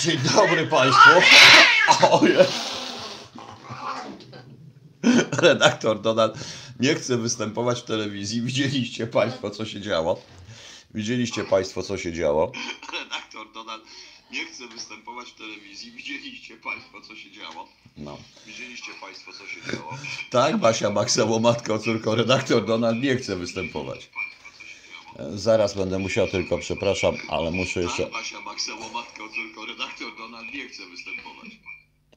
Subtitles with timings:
[0.00, 1.10] Dzień dobry Państwu.
[2.10, 2.36] Ojej.
[5.32, 6.38] Redaktor Donald
[6.80, 8.42] nie chce występować w telewizji.
[8.42, 10.22] Widzieliście Państwo, co się działo?
[10.94, 12.52] Widzieliście Państwo, co się działo?
[12.92, 13.82] Redaktor Donald
[14.30, 15.90] nie chce występować w telewizji.
[15.90, 17.68] Widzieliście Państwo, co się działo?
[17.96, 18.18] No.
[18.46, 19.98] Widzieliście Państwo, co się działo?
[20.30, 24.10] Tak, Basia Makseło, matko, córko, redaktor Donald nie chce występować.
[25.34, 28.06] Zaraz będę musiał tylko, przepraszam, ale muszę jeszcze...
[28.10, 31.48] Basia Makseło, matko, córko, redaktor Donald nie chce występować.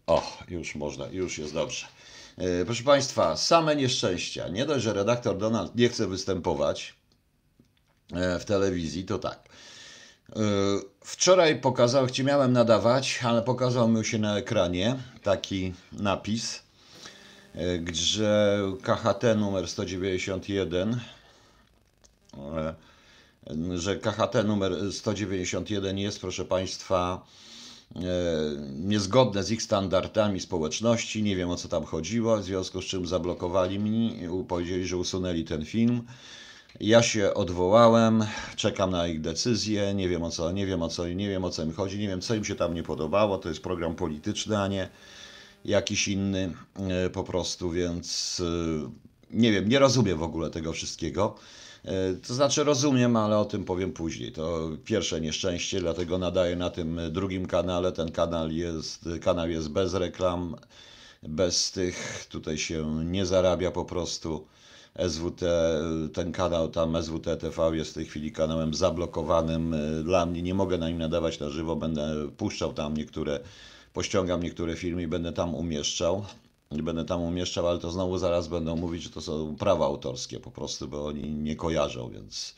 [0.08, 1.85] O, już można, już jest dobrze.
[2.38, 4.48] E, Proszę Państwa, same nieszczęścia.
[4.48, 6.94] Nie dość, że redaktor Donald nie chce występować
[8.13, 9.40] e, w telewizji, to tak.
[10.30, 10.35] E,
[11.04, 16.63] Wczoraj pokazał, gdzie miałem nadawać, ale pokazał mi się na ekranie taki napis,
[17.55, 17.60] e,
[17.94, 20.99] że KHT numer 191, e,
[23.76, 27.26] że KHT numer 191 jest, proszę Państwa,
[27.95, 27.99] e,
[28.76, 31.23] niezgodne z ich standardami społeczności.
[31.23, 35.43] Nie wiem o co tam chodziło, w związku z czym zablokowali mnie, powiedzieli, że usunęli
[35.43, 36.04] ten film.
[36.79, 41.07] Ja się odwołałem, czekam na ich decyzję, nie wiem o co, nie wiem o co,
[41.07, 43.49] nie wiem o co im chodzi, nie wiem co im się tam nie podobało, to
[43.49, 44.90] jest program polityczny, a nie
[45.66, 48.41] jakiś inny e, po prostu, więc
[48.85, 48.90] e,
[49.32, 51.35] nie wiem, nie rozumiem w ogóle tego wszystkiego.
[51.85, 54.32] E, To znaczy rozumiem, ale o tym powiem później.
[54.32, 57.91] To pierwsze nieszczęście, dlatego nadaję na tym drugim kanale.
[57.91, 60.55] Ten kanał jest, kanał jest bez reklam,
[61.23, 64.47] bez tych, tutaj się nie zarabia po prostu.
[65.09, 65.41] SWT,
[66.13, 70.41] ten kanał tam SWT TV jest w tej chwili kanałem zablokowanym e, dla mnie.
[70.41, 73.40] Nie mogę na nim nadawać na żywo, będę puszczał tam niektóre,
[73.94, 76.25] pościągam niektóre filmy i będę tam umieszczał.
[76.72, 80.40] I będę tam umieszczał, ale to znowu zaraz będą mówić, że to są prawa autorskie
[80.40, 82.56] po prostu, bo oni nie kojarzą, więc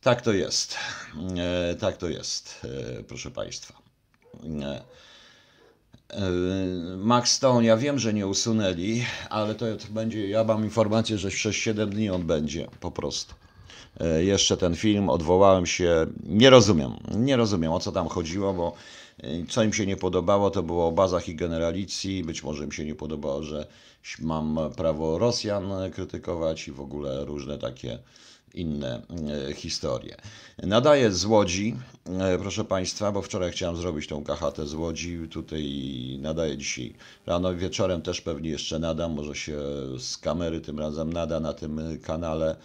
[0.00, 0.74] tak to jest.
[1.38, 2.66] E, tak to jest,
[2.98, 3.74] e, proszę Państwa.
[4.62, 4.82] E,
[6.10, 6.30] e,
[6.96, 11.56] Max Stone, ja wiem, że nie usunęli, ale to będzie, ja mam informację, że przez
[11.56, 13.34] 7 dni on będzie, po prostu.
[14.00, 18.72] E, Jeszcze ten film, odwołałem się, nie rozumiem, nie rozumiem o co tam chodziło, bo
[19.48, 22.84] co im się nie podobało, to było o bazach i generalicji, być może im się
[22.84, 23.66] nie podobało, że
[24.20, 27.98] mam prawo Rosjan krytykować i w ogóle różne takie
[28.54, 29.02] inne
[29.48, 30.16] e, historie.
[30.58, 35.64] Nadaję z Łodzi, e, proszę Państwa, bo wczoraj chciałem zrobić tą KHT z Łodzi, tutaj
[36.20, 36.94] nadaję dzisiaj
[37.26, 39.58] rano, wieczorem też pewnie jeszcze nadam, może się
[39.98, 42.56] z kamery tym razem nada na tym kanale,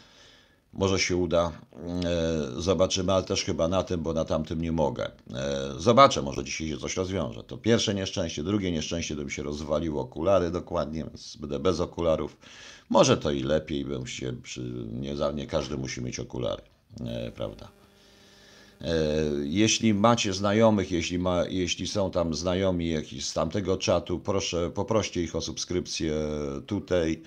[0.73, 5.11] może się uda, E, zobaczymy, ale też chyba na tym, bo na tamtym nie mogę.
[5.33, 7.43] E, Zobaczę, może dzisiaj się coś rozwiąże.
[7.43, 12.37] To pierwsze nieszczęście, drugie nieszczęście, to mi się rozwaliło okulary dokładnie, więc będę bez okularów.
[12.89, 14.61] Może to i lepiej, bym się przy...
[14.91, 16.61] nie, nie każdy musi mieć okulary,
[17.05, 17.67] e, prawda?
[19.43, 25.23] Jeśli macie znajomych, jeśli, ma, jeśli są tam znajomi jakiś z tamtego czatu, proszę, poproście
[25.23, 26.13] ich o subskrypcję
[26.65, 27.21] tutaj.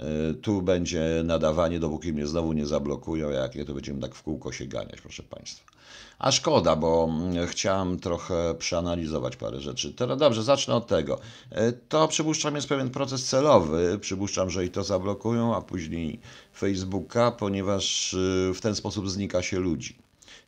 [0.00, 4.22] E, Tu będzie nadawanie, dopóki mnie znowu nie zablokują, jak nie, to będziemy tak w
[4.22, 5.76] kółko się ganiać, proszę Państwa.
[6.18, 9.92] A szkoda, bo mm, chciałem trochę przeanalizować parę rzeczy.
[9.92, 11.18] Teraz dobrze, zacznę od tego.
[11.50, 13.98] E, To przypuszczam jest pewien proces celowy.
[14.00, 16.20] Przypuszczam, że i to zablokują, a później
[16.56, 19.96] Facebooka, ponieważ y, w ten sposób znika się ludzi.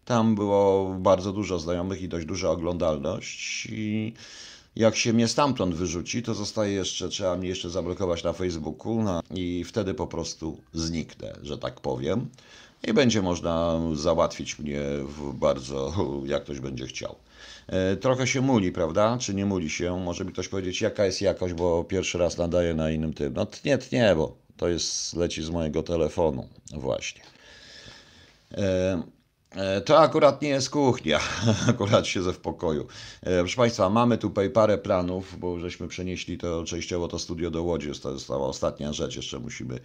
[0.05, 3.67] Tam było bardzo dużo znajomych i dość duża oglądalność.
[3.71, 4.13] I
[4.79, 9.23] jak się mnie stamtąd wyrzuci, to zostaje jeszcze, trzeba mnie jeszcze zablokować na Facebooku no,
[9.35, 12.29] i wtedy po prostu zniknę, że tak powiem.
[12.89, 15.93] I będzie można załatwić mnie w bardzo,
[16.25, 17.17] jak ktoś będzie chciał.
[17.67, 19.19] E, Trochę się muli, prawda?
[19.21, 20.01] Czy nie muli się?
[20.05, 23.33] Może mi ktoś powiedzieć, jaka jest jakość, bo pierwszy raz nadaję na innym tym.
[23.35, 27.23] No tnie, tnie, bo to jest, leci z mojego telefonu właśnie.
[28.53, 29.03] E,
[29.85, 31.21] To akurat nie jest kuchnia,
[31.69, 32.87] akurat siedzę w pokoju.
[33.23, 37.63] E, Proszę Państwa, mamy tutaj parę planów, bo żeśmy przenieśli to częściowo to studio do
[37.63, 39.81] Łodzi, to została ostatnia rzecz, jeszcze musimy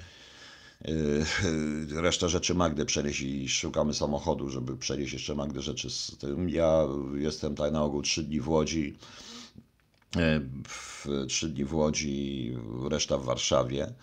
[0.85, 6.49] e, resztę rzeczy Magdy przenieść i szukamy samochodu, żeby przenieść jeszcze Magdę rzeczy z tym.
[6.49, 8.97] Ja jestem tak na ogół trzy dni w Łodzi,
[10.17, 10.41] e,
[11.27, 12.53] trzy dni w Łodzi,
[12.89, 13.93] reszta w Warszawie.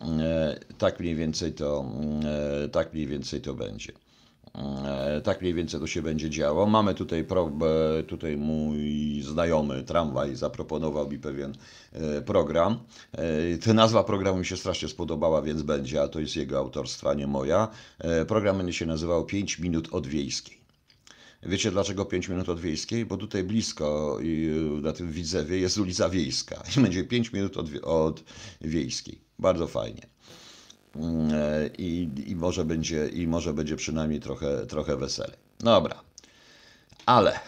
[0.00, 1.84] E, Tak mniej więcej to,
[2.64, 3.92] e, tak mniej więcej to będzie.
[4.54, 6.66] E, Tak mniej więcej to się będzie działo.
[6.66, 7.50] Mamy tutaj, pro,
[7.98, 11.52] e, tutaj mój znajomy tramwaj zaproponował mi pewien
[11.92, 12.78] e, program.
[13.64, 17.26] Ta nazwa programu mi się strasznie spodobała, więc będzie, a to jest jego autorstwa, nie
[17.26, 17.68] moja.
[18.28, 20.58] Program będzie się nazywał 5 minut od wiejskiej.
[21.42, 23.06] Wiecie dlaczego 5 minut od wiejskiej?
[23.06, 24.18] Bo tutaj blisko
[24.82, 28.24] na tym Widzewie jest ulica Wiejska i będzie 5 minut od, od
[28.60, 29.20] wiejskiej.
[29.38, 30.13] Bardzo fajnie.
[30.96, 35.36] Mm, e, I, i, może będzie, I może będzie przynajmniej trochę, trochę weselej.
[35.60, 36.00] Dobra.
[37.06, 37.40] Ale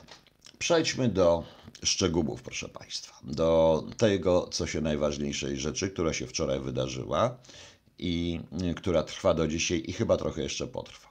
[0.58, 1.44] Przejdźmy do
[1.82, 3.20] szczegółów, proszę Państwa.
[3.22, 7.36] Do tego, co się najważniejszej rzeczy, która się wczoraj wydarzyła
[7.98, 8.40] i
[8.70, 11.08] y, która trwa do dzisiaj i chyba trochę jeszcze potrwa.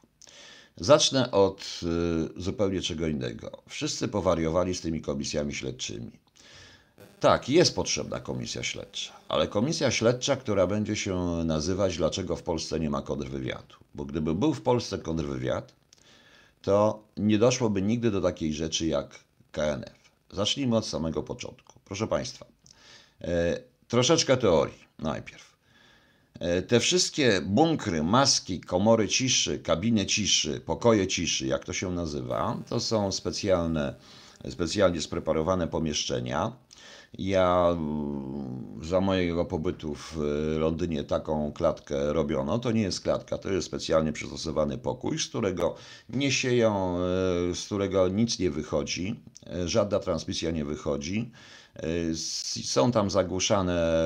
[0.78, 1.80] Zacznę od
[2.38, 3.64] y, zupełnie czego innego.
[3.70, 6.12] Wszyscy powariowali z tymi komisjami śledczymi.
[7.20, 11.16] Tak, jest potrzebna komisja śledcza, ale komisja śledcza, która będzie się
[11.46, 13.76] nazywać Dlaczego w Polsce nie ma kontrwywiadu.
[13.96, 15.74] Bo gdyby był w Polsce kontrwywiad,
[16.62, 19.20] to nie doszłoby nigdy do takiej rzeczy jak
[19.52, 20.12] KNF.
[20.32, 21.80] Zacznijmy od samego początku.
[21.86, 22.46] Proszę Państwa,
[23.22, 25.56] e, troszeczkę teorii najpierw.
[26.40, 32.58] E, Te wszystkie bunkry, maski, komory ciszy, kabiny ciszy, pokoje ciszy, jak to się nazywa,
[32.70, 33.96] to są specjalne,
[34.50, 36.65] specjalnie spreparowane pomieszczenia.
[37.20, 42.60] Ja mm, za mojego pobytu w e, Londynie taką klatkę robiono.
[42.60, 45.76] To nie jest klatka, to jest specjalnie przystosowany pokój, z którego
[46.10, 51.32] nie sieją, e, z którego nic nie wychodzi, e, żadna transmisja nie wychodzi.
[52.64, 54.02] Są tam zagłuszane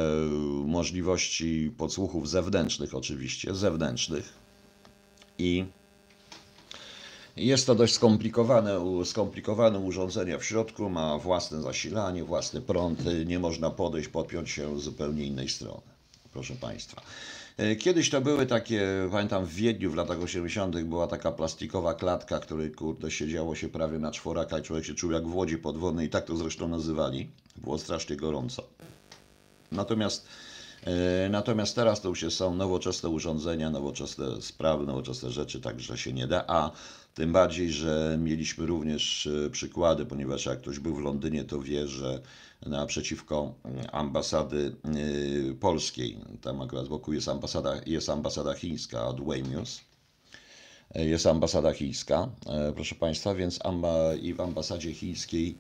[0.65, 4.33] możliwości podsłuchów zewnętrznych, oczywiście, zewnętrznych.
[5.37, 5.65] I
[7.37, 13.39] jest to dość skomplikowane, skomplikowane urządzenie w środku, ma własne zasilanie, własny prąd, y, nie
[13.39, 15.81] można podejść, podpiąć się z zupełnie innej strony,
[16.33, 17.01] proszę Państwa.
[17.57, 20.83] E, Kiedyś to były takie, pamiętam w Wiedniu w latach 80.
[20.83, 25.11] była taka plastikowa klatka, której kurde siedziało się prawie na czworaka i człowiek się czuł
[25.11, 27.29] jak w łodzi podwodnej i tak to zresztą nazywali.
[27.55, 28.63] Było strasznie gorąco.
[29.71, 30.27] Natomiast,
[30.83, 36.27] e, natomiast teraz to już są nowoczesne urządzenia, nowoczesne sprawy, nowoczesne rzeczy, także się nie
[36.27, 36.43] da.
[36.47, 36.71] A
[37.13, 41.87] tym bardziej, że mieliśmy również e, przykłady, ponieważ jak ktoś był w Londynie, to wie,
[41.87, 42.21] że
[42.65, 49.71] naprzeciwko mm, ambasady e, polskiej, tam akurat wokół jest ambasada, jest ambasada chińska od Weymouth,
[50.95, 55.57] e, jest ambasada chińska, e, proszę Państwa, więc amba, i w ambasadzie chińskiej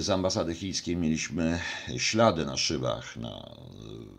[0.00, 1.60] Z ambasady chińskiej mieliśmy
[1.96, 3.56] ślady na szybach, na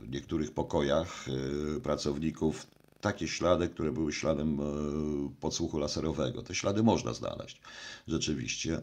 [0.10, 1.26] niektórych pokojach
[1.84, 2.68] pracowników.
[3.02, 4.64] Takie ślady, które były śladem e,
[5.40, 6.42] podsłuchu laserowego.
[6.44, 7.62] Te ślady można znaleźć
[8.08, 8.82] rzeczywiście.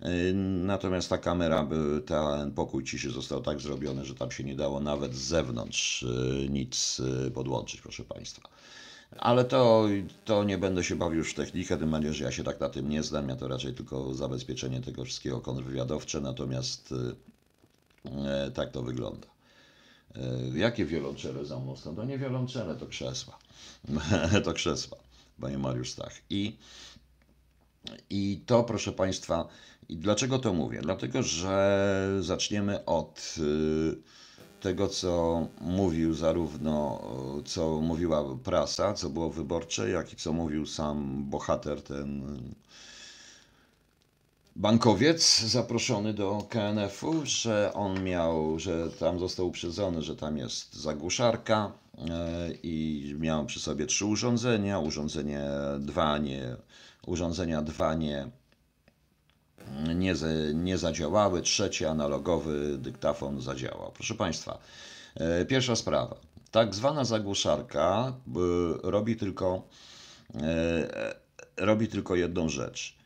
[0.00, 0.32] E,
[0.64, 1.68] Natomiast ta kamera,
[2.06, 6.48] ten pokój ciszy został tak zrobiony, że tam się nie dało nawet z zewnątrz e,
[6.48, 7.02] nic
[7.34, 8.48] podłączyć, proszę Państwa.
[9.18, 9.88] Ale to,
[10.24, 12.68] to nie będę się bawił już w technikę, tym bardziej, że ja się tak na
[12.68, 13.28] tym nie znam.
[13.28, 16.94] Ja to raczej tylko zabezpieczenie tego wszystkiego kontrwywiadowcze, natomiast
[18.54, 19.26] tak to wygląda.
[20.16, 21.74] E, jakie wiolonczele za mną?
[21.96, 23.38] To nie wiolonczele, to krzesła.
[24.44, 24.98] to krzesła,
[25.40, 26.12] panie Mariusz Stach.
[26.30, 26.56] I,
[28.10, 29.48] I to, proszę Państwa,
[29.88, 30.80] i dlaczego to mówię?
[30.82, 33.96] Dlatego, że zaczniemy od y,
[34.60, 37.02] tego, co mówił zarówno,
[37.40, 42.22] y, co mówiła prasa, co było wyborcze, jak i co mówił sam bohater, ten
[44.56, 51.72] bankowiec zaproszony do KNF-u, że on miał, że tam został uprzedzony, że tam jest zagłuszarka
[51.98, 55.42] e, i miał przy sobie trzy urządzenia, urządzenie
[55.78, 56.56] dwa nie,
[57.06, 58.30] urządzenia dwa nie,
[59.94, 60.14] nie,
[60.54, 63.92] nie zadziałały, trzecie analogowy dyktafon zadziałał.
[63.94, 64.58] Proszę Państwa,
[65.14, 66.16] e, pierwsza sprawa.
[66.50, 69.62] Tak zwana zagłuszarka y, robi tylko,
[70.34, 71.14] e,
[71.56, 72.96] robi tylko jedną rzecz.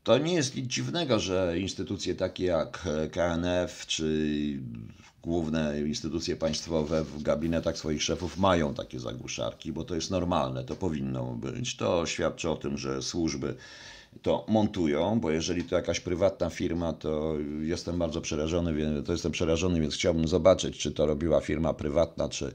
[0.00, 4.60] E, To nie jest nic dziwnego, że instytucje takie jak KNF czy
[5.22, 10.76] główne instytucje państwowe w gabinetach swoich szefów mają takie zagłuszarki, bo to jest normalne, to
[10.76, 11.76] powinno być.
[11.76, 13.56] To świadczy o tym, że służby
[14.22, 19.80] to montują, bo jeżeli to jakaś prywatna firma, to jestem bardzo przerażony, to jestem przerażony,
[19.80, 22.52] więc chciałbym zobaczyć, czy to robiła firma prywatna, czy,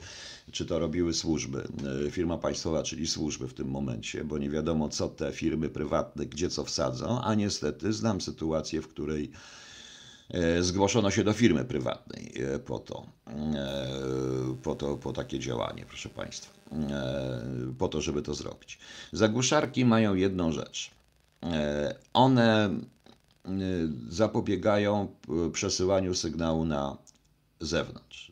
[0.51, 1.67] czy to robiły służby.
[2.07, 6.25] E, Firma państwowa, czyli służby w tym momencie, bo nie wiadomo, co te firmy prywatne,
[6.25, 9.31] gdzie co wsadzą, a niestety znam sytuację, w której
[10.29, 13.05] e, zgłoszono się do firmy prywatnej e, po to,
[14.63, 16.53] po to, po takie działanie, proszę Państwa,
[17.77, 18.79] po to, żeby to zrobić.
[19.11, 20.94] Zagłuszarki mają jedną rzecz.
[21.53, 22.69] E, One
[23.45, 23.49] e,
[24.09, 25.07] zapobiegają
[25.47, 26.97] e, przesyłaniu sygnału na
[27.59, 28.31] zewnątrz.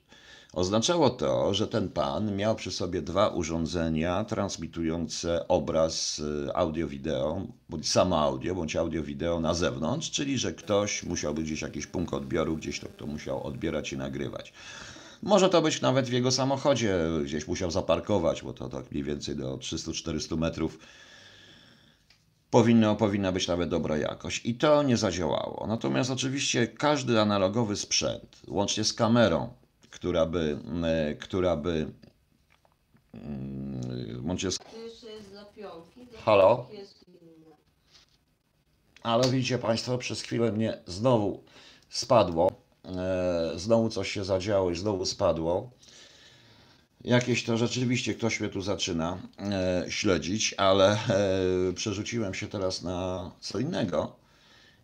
[0.53, 6.21] Oznaczało to, że ten pan miał przy sobie dwa urządzenia transmitujące obraz
[6.53, 11.87] audio-wideo, bądź samo audio, bądź audio-wideo na zewnątrz, czyli że ktoś musiał być gdzieś jakiś
[11.87, 14.53] punkt odbioru, gdzieś to, to musiał odbierać i nagrywać.
[15.23, 19.35] Może to być nawet w jego samochodzie, gdzieś musiał zaparkować, bo to tak mniej więcej
[19.35, 20.79] do 300-400 metrów
[22.53, 24.45] powinno, powinna być nawet dobra jakość.
[24.45, 25.67] I to nie zadziałało.
[25.67, 29.53] Natomiast oczywiście każdy analogowy sprzęt, łącznie z kamerą,
[29.89, 31.91] która by, e, która by
[33.13, 34.59] mm, łącznie z
[36.25, 36.67] Halo?
[39.03, 41.43] ale widzicie Państwo, przez chwilę mnie znowu
[41.89, 42.51] spadło.
[42.85, 45.71] E, znowu coś się zadziało i znowu spadło.
[47.03, 50.97] Jakieś to rzeczywiście ktoś mnie tu zaczyna e, śledzić, ale e,
[51.75, 54.15] przerzuciłem się teraz na co innego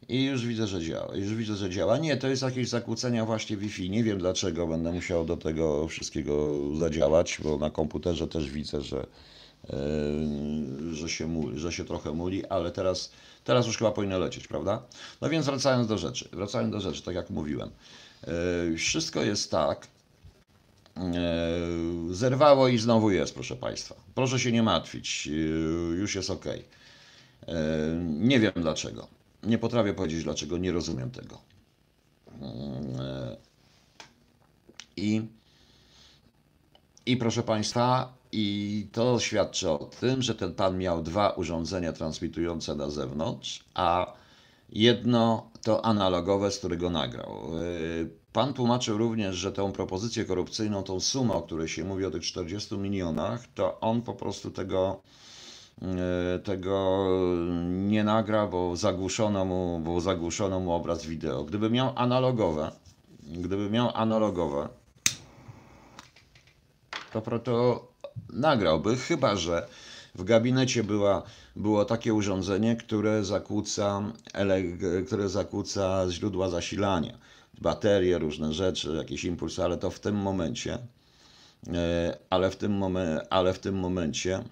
[0.10, 1.16] i już widzę, że działa.
[1.16, 1.98] Już widzę, że działa.
[1.98, 3.90] Nie, to jest jakieś zakłócenia właśnie Wi-Fi.
[3.90, 6.50] Nie wiem dlaczego będę musiał do tego wszystkiego
[6.80, 9.06] zadziałać, bo na komputerze też widzę, że,
[9.70, 9.76] e,
[10.92, 13.12] że, się, muli, że się trochę muli, ale teraz,
[13.44, 14.84] teraz już chyba powinno lecieć, prawda?
[15.22, 17.70] No więc wracając do rzeczy, wracając do rzeczy, tak jak mówiłem.
[18.24, 19.88] E, wszystko jest tak,
[22.12, 23.96] Zerwało i znowu jest, proszę Państwa.
[24.16, 25.32] Proszę się nie martwić, e,
[25.96, 26.46] już jest ok.
[26.46, 26.64] E,
[28.06, 29.08] Nie wiem dlaczego.
[29.44, 31.42] Nie potrafię powiedzieć dlaczego, nie rozumiem tego.
[34.98, 35.22] I,
[37.06, 42.76] i proszę Państwa, i to świadczy o tym, że ten pan miał dwa urządzenia transmitujące
[42.76, 44.14] na zewnątrz, a
[44.70, 47.42] jedno to analogowe, z którego nagrał.
[48.34, 52.24] Pan tłumaczył również, że tą propozycję korupcyjną, tą sumę, o której się mówi o tych
[52.24, 55.02] 40 milionach, to on po prostu tego,
[55.82, 57.06] e, tego
[57.70, 61.44] nie nagra, bo zagłuszono mu, bo zagłuszono mu obraz wideo.
[61.44, 62.72] Gdyby miał analogowe,
[63.24, 64.70] gdyby miał analogowe,
[67.14, 67.88] to, to
[68.34, 69.68] nagrałby, chyba że
[70.16, 71.24] w gabinecie była,
[71.56, 74.02] było takie urządzenie, które zakłóca,
[75.06, 77.29] które zakłóca źródła zasilania
[77.62, 80.78] baterie, różne rzeczy, jakieś impulsy, ale to w tym momencie,
[81.68, 84.44] e, ale w tym, momen, ale w tym momencie,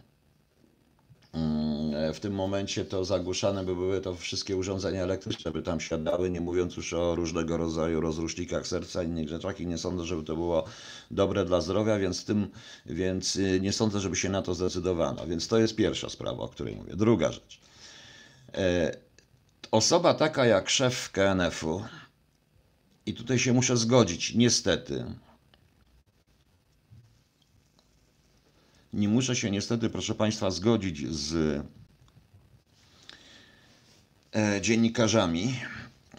[1.33, 6.29] mm, w tym momencie to zagłuszane by były to wszystkie urządzenia elektryczne, by tam siadały,
[6.29, 10.23] nie mówiąc już o różnego rodzaju rozrusznikach serca i innych rzeczach i nie sądzę, żeby
[10.23, 10.63] to było
[11.11, 12.47] dobre dla zdrowia, więc, tym,
[12.85, 15.27] więc y, nie sądzę, żeby się na to zdecydowano.
[15.27, 16.95] Więc to jest pierwsza sprawa, o której mówię.
[16.95, 17.59] Druga rzecz.
[18.53, 18.97] E,
[19.71, 21.81] osoba taka jak szef KNF-u,
[23.07, 25.05] i tutaj się muszę zgodzić, niestety.
[28.93, 31.61] Nie muszę się niestety, proszę Państwa, zgodzić z
[34.35, 35.59] e, dziennikarzami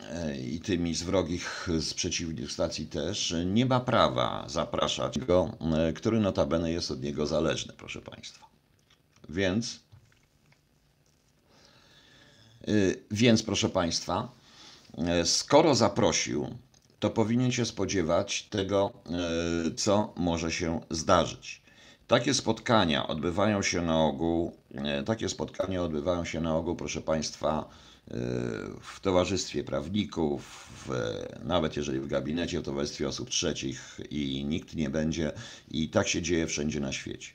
[0.02, 5.92] e, i tymi z wrogich, z przeciwnych stacji też, nie ma prawa zapraszać go, e,
[5.92, 8.47] który notabene jest od niego zależny, proszę Państwa.
[9.28, 9.80] Więc,
[13.11, 14.33] więc proszę Państwa,
[15.25, 16.59] skoro zaprosił
[17.00, 18.93] to powinien się spodziewać tego,
[19.67, 21.62] e, co może się zdarzyć.
[22.07, 27.69] Takie spotkania odbywają się na ogół, e, takie spotkania odbywają się na ogół, proszę Państwa,
[28.11, 28.14] e,
[28.81, 30.90] w towarzystwie prawników, w,
[31.45, 35.33] nawet jeżeli w gabinecie, w towarzystwie osób trzecich i nikt nie będzie,
[35.71, 37.31] i tak się dzieje wszędzie na świecie.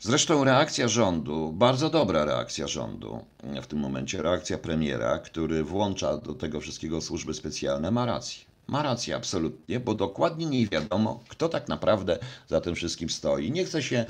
[0.00, 3.24] Zresztą reakcja rządu, bardzo dobra reakcja rządu,
[3.62, 8.45] w tym momencie reakcja premiera, który włącza do tego wszystkiego służby specjalne, ma rację.
[8.68, 12.18] Ma rację absolutnie, bo dokładnie nie wiadomo, kto tak naprawdę
[12.48, 13.50] za tym wszystkim stoi.
[13.52, 14.04] Nie chce się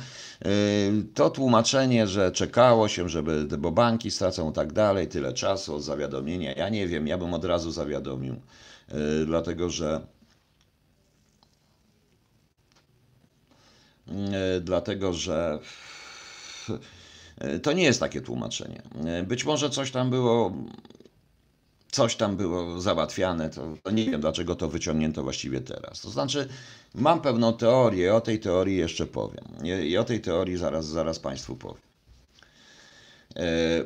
[0.45, 0.51] yy,
[1.15, 6.53] to tłumaczenie, że czekało się, żeby, bo banki stracą tak dalej, tyle czasu od zawiadomienia.
[6.53, 8.35] Ja nie wiem, ja bym od razu zawiadomił,
[8.89, 10.07] yy, dlatego że
[14.07, 14.15] yy,
[14.61, 15.59] dlatego że
[17.63, 18.83] to nie jest takie tłumaczenie.
[19.25, 20.53] Być może coś tam było
[21.97, 26.01] coś tam było załatwiane, to, to, nie wiem dlaczego to wyciągnięto właściwie teraz.
[26.01, 26.49] To znaczy,
[26.95, 29.45] mam pewną teorię, o tej teorii jeszcze powiem.
[29.85, 31.83] I o tej teorii zaraz, zaraz Państwu powiem.
[33.37, 33.85] E,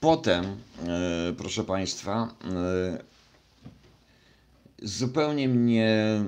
[0.00, 2.98] potem, e, proszę Państwa, e,
[4.82, 6.20] zupełnie mnie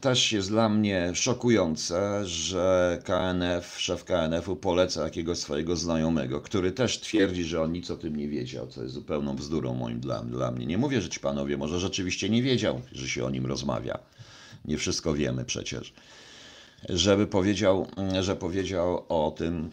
[0.00, 7.00] też jest dla mnie szokujące, że KNF, szef KNF-u poleca jakiegoś swojego znajomego, który też
[7.00, 10.50] twierdzi, że on nic o tym nie wiedział, co jest zupełną bzdurą moim dla, dla
[10.50, 10.66] mnie.
[10.66, 13.98] Nie mówię, że ci panowie może rzeczywiście nie wiedział, że się o nim rozmawia.
[14.64, 15.92] Nie wszystko wiemy przecież.
[16.88, 17.86] Żeby powiedział,
[18.20, 19.70] że powiedział o tym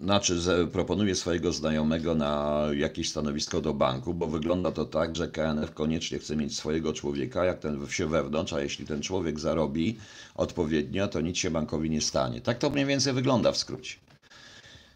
[0.00, 0.38] znaczy
[0.72, 6.18] proponuje swojego znajomego na jakieś stanowisko do banku, bo wygląda to tak, że KNF koniecznie
[6.18, 9.98] chce mieć swojego człowieka, jak ten się wewnątrz, a jeśli ten człowiek zarobi
[10.34, 12.40] odpowiednio, to nic się bankowi nie stanie.
[12.40, 13.94] Tak to mniej więcej wygląda w skrócie.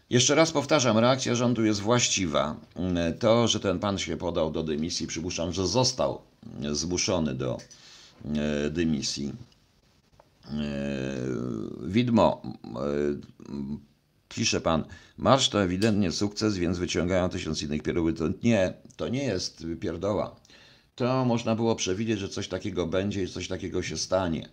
[0.09, 2.55] Jeszcze raz powtarzam, reakcja rządu jest właściwa.
[3.19, 6.21] To, że ten pan się podał do dymisji, przypuszczam, że został
[6.71, 7.57] zmuszony do
[8.35, 9.33] e, dymisji.
[10.47, 10.55] E,
[11.83, 12.41] widmo
[14.29, 14.83] Pisze pan,
[15.17, 18.13] marsz to ewidentnie sukces, więc wyciągają tysiąc innych pierdoły.
[18.13, 20.35] To nie, to nie jest pierdoła.
[20.95, 24.49] To można było przewidzieć, że coś takiego będzie i coś takiego się stanie.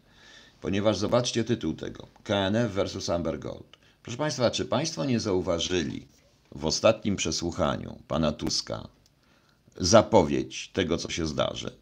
[0.60, 2.06] Ponieważ zobaczcie tytuł tego.
[2.24, 3.76] KNF versus Amber Gold.
[4.02, 6.06] Proszę Państwa, czy Państwo nie zauważyli,
[6.54, 8.88] w ostatnim przesłuchaniu pana Tuska
[9.76, 11.81] zapowiedź tego, co się zdarzy?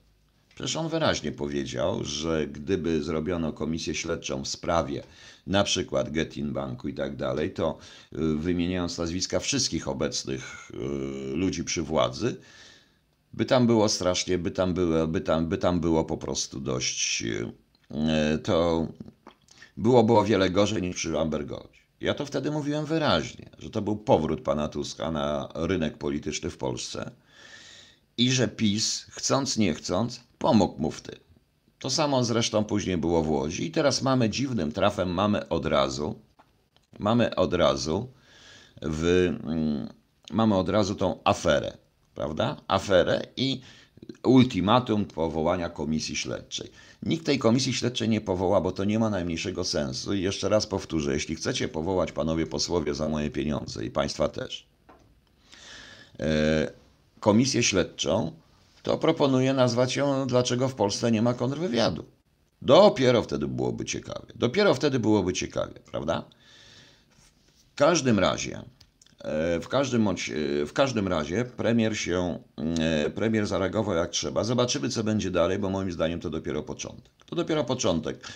[0.60, 5.02] Przecież on wyraźnie powiedział, że gdyby zrobiono komisję śledczą w sprawie
[5.46, 7.78] na przykład Getin Banku i tak dalej, to
[8.12, 10.76] y, wymieniając nazwiska wszystkich obecnych y,
[11.36, 12.36] ludzi przy władzy,
[13.32, 17.22] by tam było strasznie, by tam było, by tam, by tam było po prostu dość,
[17.22, 18.86] y, to
[19.76, 21.72] byłoby o wiele gorzej niż przy Amber Gold.
[22.00, 26.56] Ja to wtedy mówiłem wyraźnie, że to był powrót pana Tuska na rynek polityczny w
[26.58, 27.10] Polsce
[28.20, 31.18] i że PiS, chcąc nie chcąc, pomógł mu w tym.
[31.78, 36.18] To samo zresztą później było w Łodzi i teraz mamy dziwnym trafem, mamy od razu,
[36.98, 38.08] mamy od razu
[38.82, 39.04] w,
[39.44, 39.88] mm,
[40.30, 41.76] mamy od razu tą aferę,
[42.14, 42.56] prawda?
[42.68, 43.60] Aferę i
[44.24, 46.70] ultimatum powołania komisji śledczej.
[47.02, 50.14] Nikt tej komisji śledczej nie powoła, bo to nie ma najmniejszego sensu.
[50.14, 54.66] I jeszcze raz powtórzę, jeśli chcecie powołać panowie posłowie za moje pieniądze i państwa też,
[56.20, 56.79] e,
[57.20, 58.32] komisję śledczą,
[58.82, 62.04] to proponuję nazwać ją Dlaczego w Polsce nie ma kontrwywiadu.
[62.62, 64.32] Dopiero wtedy byłoby ciekawie.
[64.34, 66.24] Dopiero wtedy byłoby ciekawie, prawda?
[67.72, 68.62] W każdym razie,
[69.18, 70.14] e, w każdym, e,
[70.66, 72.42] w każdym razie premier się,
[72.80, 74.44] e, premier zareagował jak trzeba.
[74.44, 77.19] Zobaczymy, co będzie dalej, bo moim zdaniem to dopiero początek.
[77.30, 78.28] To dopiero początek.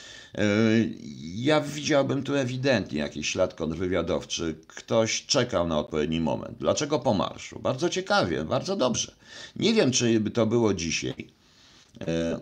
[1.35, 4.55] Ja widziałbym tu ewidentnie jakiś ślad kontrwywiadowczy.
[4.67, 6.59] Ktoś czekał na odpowiedni moment.
[6.59, 7.59] Dlaczego po marszu?
[7.59, 9.15] Bardzo ciekawie, bardzo dobrze.
[9.57, 11.29] Nie wiem, czy by to było dzisiaj.
[12.01, 12.41] E,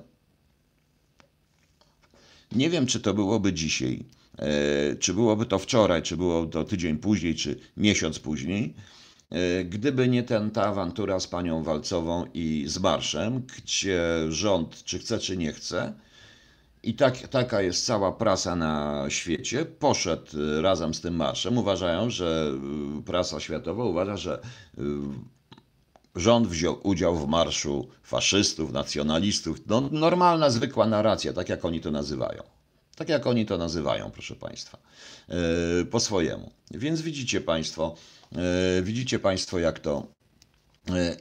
[2.53, 4.05] nie wiem, czy to byłoby dzisiaj,
[4.39, 8.75] e, czy byłoby to wczoraj, czy było to tydzień później, czy miesiąc później,
[9.31, 14.99] e, gdyby nie ten, ta awantura z panią Walcową i z marszem, gdzie rząd, czy
[14.99, 15.93] chce, czy nie chce,
[16.83, 20.31] i tak, taka jest cała prasa na świecie, poszedł
[20.63, 21.59] razem z tym marszem.
[21.59, 22.53] Uważają, że
[23.05, 24.41] prasa światowa uważa, że
[26.17, 29.59] Rząd wziął udział w marszu faszystów, nacjonalistów.
[29.67, 32.43] No, normalna, zwykła narracja, tak jak oni to nazywają.
[32.97, 34.79] Tak jak oni to nazywają, proszę Państwa,
[35.91, 36.51] po swojemu.
[36.71, 37.95] Więc widzicie Państwo,
[38.83, 40.07] widzicie Państwo, jak to,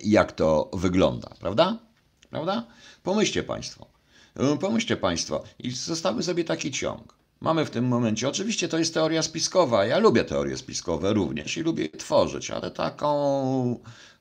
[0.04, 1.78] jak to wygląda, prawda?
[2.30, 2.68] Prawda?
[3.04, 3.91] Pomyślcie Państwo.
[4.60, 7.14] Pomyślcie Państwo i zostawmy sobie taki ciąg.
[7.42, 11.62] Mamy w tym momencie, oczywiście to jest teoria spiskowa, ja lubię teorie spiskowe również i
[11.62, 13.80] lubię je tworzyć, ale taką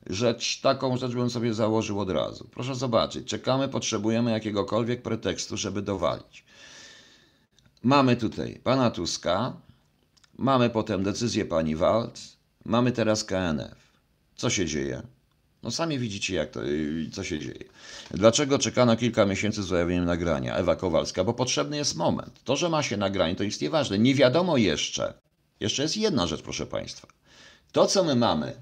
[0.09, 2.47] rzecz, taką rzecz bym sobie założył od razu.
[2.51, 6.43] Proszę zobaczyć, czekamy, potrzebujemy jakiegokolwiek pretekstu, żeby dowalić.
[7.83, 9.53] Mamy tutaj pana Tuska,
[10.37, 13.91] mamy potem decyzję pani Walc, mamy teraz KNF.
[14.35, 15.01] Co się dzieje?
[15.63, 16.59] No sami widzicie, jak to,
[17.11, 17.63] co się dzieje.
[18.11, 20.55] Dlaczego czekano kilka miesięcy z ujawnieniem nagrania?
[20.55, 22.43] Ewa Kowalska, bo potrzebny jest moment.
[22.43, 23.99] To, że ma się nagranie, to jest nieważne.
[23.99, 25.13] Nie wiadomo jeszcze.
[25.59, 27.07] Jeszcze jest jedna rzecz, proszę Państwa.
[27.71, 28.53] To, co my mamy,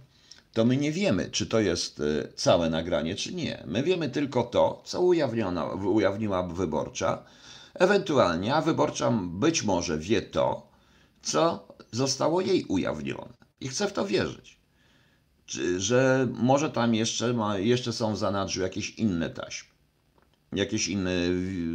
[0.54, 3.64] to my nie wiemy, czy to jest y, całe nagranie, czy nie.
[3.68, 5.02] My wiemy tylko to, co
[5.82, 7.24] ujawniła wyborcza.
[7.74, 10.68] Ewentualnie, a wyborcza być może wie to,
[11.22, 13.34] co zostało jej ujawnione.
[13.62, 14.59] I chcę w to wierzyć.
[15.78, 19.70] Że może tam jeszcze, ma, jeszcze są w zanadrzu jakieś inne taśmy,
[20.54, 21.12] jakieś inne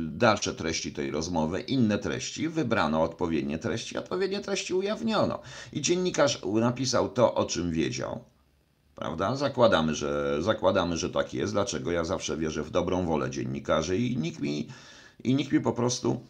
[0.06, 2.48] dalsze treści tej rozmowy, inne treści.
[2.48, 5.38] Wybrano odpowiednie treści, odpowiednie treści ujawniono.
[5.72, 8.24] I dziennikarz napisał to, o czym wiedział
[8.94, 9.36] Prawda?
[9.36, 11.52] Zakładamy że, zakładamy, że tak jest.
[11.52, 11.92] Dlaczego?
[11.92, 14.68] Ja zawsze wierzę w dobrą wolę dziennikarzy i nikt mi,
[15.24, 16.20] i nikt mi po prostu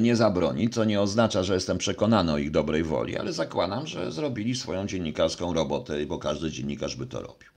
[0.00, 4.12] nie zabroni, co nie oznacza, że jestem przekonany o ich dobrej woli, ale zakładam, że
[4.12, 7.48] zrobili swoją dziennikarską robotę, bo każdy dziennikarz by to robił.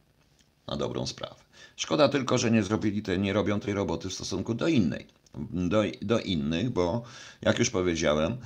[0.68, 1.36] Na dobrą sprawę.
[1.76, 5.08] Szkoda tylko, że nie zrobili te, nie robią tej roboty w stosunku do innej.
[5.52, 7.04] Do, do innych, bo
[7.42, 8.38] jak już powiedziałem,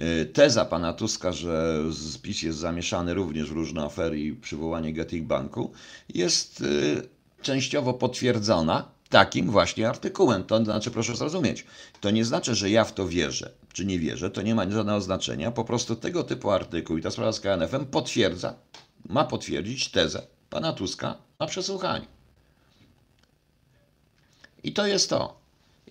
[0.00, 1.84] Y, teza pana Tuska, że
[2.22, 5.72] PiS jest zamieszany również w różne afery i przywołanie Getting Banku
[6.14, 7.08] jest y,
[7.42, 10.44] częściowo potwierdzona takim właśnie artykułem.
[10.44, 11.66] To znaczy, proszę zrozumieć,
[12.00, 15.00] to nie znaczy, że ja w to wierzę, czy nie wierzę, to nie ma żadnego
[15.00, 15.50] znaczenia.
[15.50, 18.54] Po prostu tego typu artykuł i ta sprawa z KNF-em potwierdza,
[19.08, 22.06] ma potwierdzić tezę pana Tuska na przesłuchaniu.
[24.62, 25.38] I to jest to.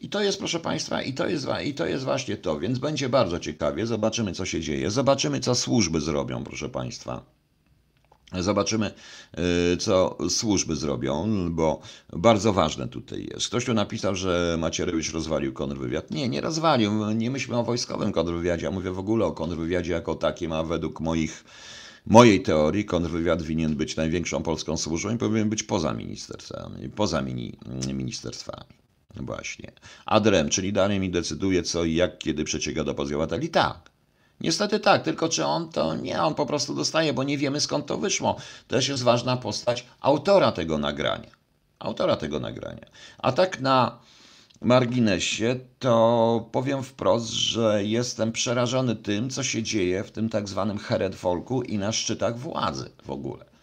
[0.01, 3.09] I to jest, proszę Państwa, i to, jest, i to jest właśnie to, więc będzie
[3.09, 3.85] bardzo ciekawie.
[3.85, 4.91] Zobaczymy, co się dzieje.
[4.91, 7.36] Zobaczymy, co służby zrobią, proszę Państwa.
[8.33, 8.91] Zobaczymy,
[9.73, 11.81] y, co służby zrobią, bo
[12.13, 13.47] bardzo ważne tutaj jest.
[13.47, 16.11] Ktoś tu napisał, że Macierewicz rozwalił kontrwywiad.
[16.11, 17.11] Nie, nie rozwalił.
[17.11, 20.99] Nie myślmy o wojskowym kontrwywiadzie, ja mówię w ogóle o kontrwywiadzie jako takim, a według
[20.99, 21.43] moich,
[22.05, 26.89] mojej teorii kontrwywiad winien być największą polską służbą i powinien być poza ministerstwami.
[26.89, 27.57] Poza mini,
[27.93, 28.73] ministerstwami.
[29.15, 29.71] Właśnie.
[30.05, 33.49] Adrem, czyli dalej mi decyduje co i jak, kiedy przecieka do obywateli?
[33.49, 33.96] Tak.
[34.41, 37.85] Niestety tak, tylko czy on to nie, on po prostu dostaje, bo nie wiemy skąd
[37.85, 38.35] to wyszło.
[38.67, 41.29] Też jest ważna postać autora tego nagrania.
[41.79, 42.85] Autora tego nagrania.
[43.17, 43.99] A tak na
[44.61, 50.77] marginesie, to powiem wprost, że jestem przerażony tym, co się dzieje w tym tak zwanym
[50.77, 53.56] Heredfolku i na szczytach władzy w ogóle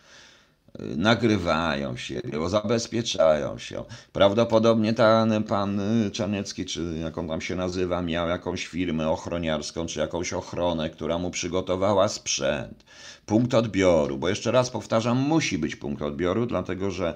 [0.78, 3.84] nagrywają się, zabezpieczają się.
[4.12, 5.80] Prawdopodobnie ten pan
[6.12, 11.18] Czarniecki, czy jak on tam się nazywa, miał jakąś firmę ochroniarską, czy jakąś ochronę, która
[11.18, 12.84] mu przygotowała sprzęt,
[13.26, 17.14] punkt odbioru, bo jeszcze raz powtarzam, musi być punkt odbioru, dlatego że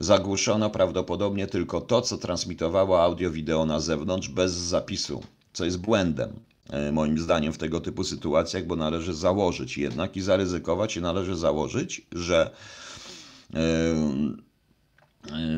[0.00, 6.32] zagłuszono prawdopodobnie tylko to, co transmitowało audio-wideo na zewnątrz bez zapisu, co jest błędem
[6.70, 11.36] e, moim zdaniem w tego typu sytuacjach, bo należy założyć jednak i zaryzykować i należy
[11.36, 12.50] założyć, że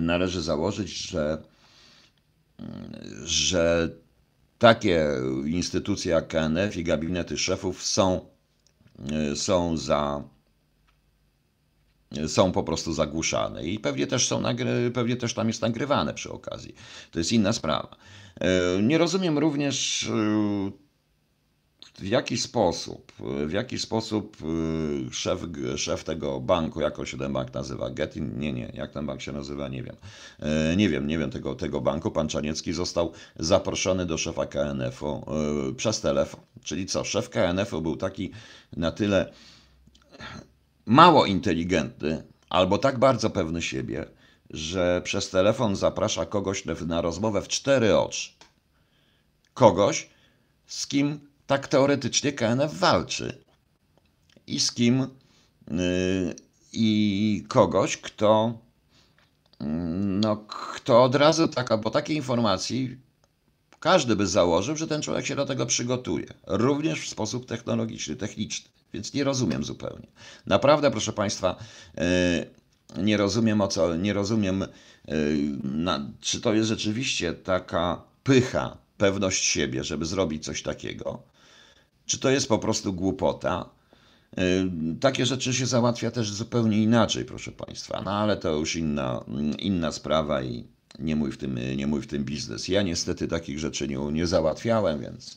[0.00, 1.42] należy założyć, że,
[3.24, 3.90] że
[4.59, 5.07] takie
[5.46, 8.26] instytucje jak KNF i gabinety szefów są,
[9.35, 10.22] są za
[12.26, 16.33] są po prostu zagłuszane i pewnie też, są nagry, pewnie też tam jest nagrywane przy
[16.33, 16.74] okazji.
[17.11, 17.96] To jest inna sprawa.
[18.83, 20.09] Nie rozumiem również
[21.98, 23.12] w jaki sposób,
[23.46, 24.37] w jaki sposób
[25.11, 25.40] y, szef,
[25.76, 29.33] szef tego banku, jak się ten bank nazywa, Getin, nie, nie, jak ten bank się
[29.33, 29.96] nazywa, nie wiem,
[30.40, 35.24] e, nie wiem, nie wiem tego, tego banku, pan Czaniecki został zaproszony do szefa KNF-u
[35.70, 38.31] e, przez telefon, czyli co, szef KNF-u był taki
[38.76, 39.33] na tyle
[40.87, 44.05] mało inteligentny, albo tak bardzo pewny siebie,
[44.50, 48.31] że przez telefon zaprasza kogoś na rozmowę w cztery oczy.
[49.55, 50.09] Kogoś,
[50.66, 53.38] z kim tak teoretycznie KNF walczy.
[54.47, 55.07] I z kim?
[55.71, 56.35] Yy,
[56.73, 58.59] I kogoś, kto,
[59.61, 59.67] yy,
[60.01, 62.97] no, kto od razu, taka, po takiej informacji,
[63.81, 66.27] każdy by założył, że ten człowiek się do tego przygotuje.
[66.47, 68.71] Również w sposób technologiczny, techniczny.
[68.95, 70.07] Więc nie rozumiem zupełnie.
[70.47, 71.57] Naprawdę, proszę Państwa,
[72.97, 74.65] yy, nie rozumiem o co, nie rozumiem,
[75.62, 81.32] na, czy to jest rzeczywiście taka pycha, pewność siebie, żeby zrobić coś takiego,
[82.12, 83.68] czy to jest po prostu głupota?
[84.38, 84.70] Y,
[85.01, 89.25] takie rzeczy się załatwia też zupełnie inaczej, proszę Państwa, no ale to już inna,
[89.59, 90.64] inna sprawa i
[90.98, 92.68] nie mój, w tym, nie mój w tym biznes.
[92.68, 95.37] Ja niestety takich rzeczy nie, nie załatwiałem, więc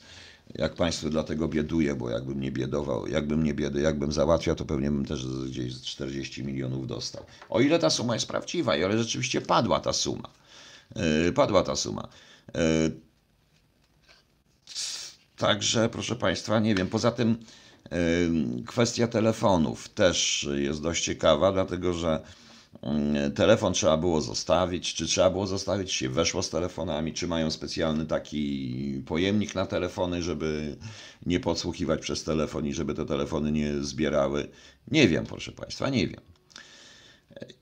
[0.56, 4.92] jak Państwu dlatego bieduję, bo jakbym nie biedował, jakbym nie biedy, jakbym załatwiał, to pewnie
[4.92, 7.26] bym też gdzieś 40 milionów dostał.
[7.50, 10.30] O ile ta suma jest prawdziwa, i ale rzeczywiście padła ta suma.
[10.96, 12.08] Yy, padła ta suma.
[15.38, 16.88] Także, proszę Państwa, nie wiem.
[16.88, 17.38] Poza tym
[18.66, 22.22] kwestia telefonów też jest dość ciekawa, dlatego że
[23.36, 28.06] telefon trzeba było zostawić, czy trzeba było zostawić, się weszło z telefonami, czy mają specjalny
[28.06, 30.78] taki pojemnik na telefony, żeby
[31.26, 34.48] nie podsłuchiwać przez telefon i żeby te telefony nie zbierały.
[34.92, 36.35] Nie wiem, proszę Państwa, nie wiem.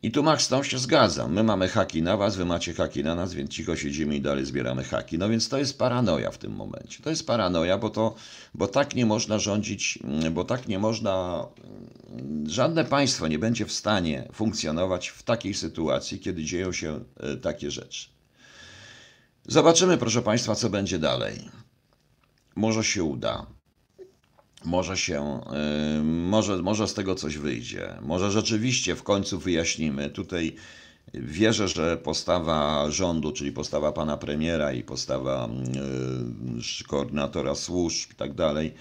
[0.04, 1.34] I tu Max tą się zgadzam.
[1.34, 4.46] My mamy haki na was, wy macie haki na nas, więc cicho siedzimy i dalej
[4.46, 5.18] zbieramy haki.
[5.18, 7.04] No więc to jest paranoja w tym momencie.
[7.04, 8.16] To jest paranoja, bo, to,
[8.54, 10.00] bo tak nie można rządzić,
[10.32, 11.46] bo tak nie można.
[12.48, 17.72] Żadne państwo nie będzie w stanie funkcjonować w takiej sytuacji, kiedy dzieją się e, takie
[17.72, 18.10] rzeczy.
[19.48, 21.50] Zobaczymy, proszę Państwa, co będzie dalej.
[22.56, 23.46] Może się uda
[24.66, 25.42] może się,
[26.00, 27.98] y, może, może z tego coś wyjdzie.
[28.02, 30.10] Może rzeczywiście w końcu wyjaśnimy.
[30.10, 30.56] Tutaj
[31.14, 35.50] wierzę, że postawa rządu, czyli postawa pana premiera i postawa
[36.82, 38.74] y, koordynatora służb i tak dalej,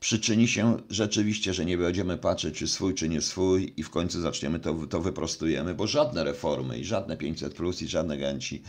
[0.00, 4.20] przyczyni się rzeczywiście, że nie będziemy patrzeć, czy swój, czy nie swój, i w końcu
[4.20, 8.62] zaczniemy to, to wyprostujemy, bo żadne reformy i żadne 500 plus i żadne gęci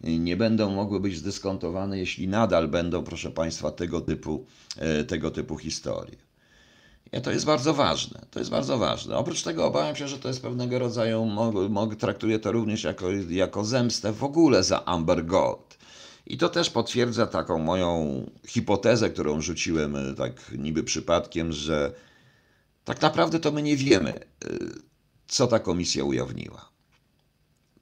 [0.00, 5.58] nie będą mogły być zdyskontowane, jeśli nadal będą, proszę Państwa, tego typu, e, tego typu
[5.58, 6.16] historie.
[7.12, 8.20] I to jest bardzo ważne.
[8.30, 9.16] To jest bardzo ważne.
[9.16, 11.30] Oprócz tego obawiam się, że to jest pewnego rodzaju,
[11.98, 15.78] traktuję to również jako, jako zemstę w ogóle za Amber Gold.
[16.26, 21.92] I to też potwierdza taką moją hipotezę, którą rzuciłem e, tak niby przypadkiem, że
[22.84, 24.24] tak naprawdę to my nie wiemy, e,
[25.28, 26.68] co ta komisja ujawniła.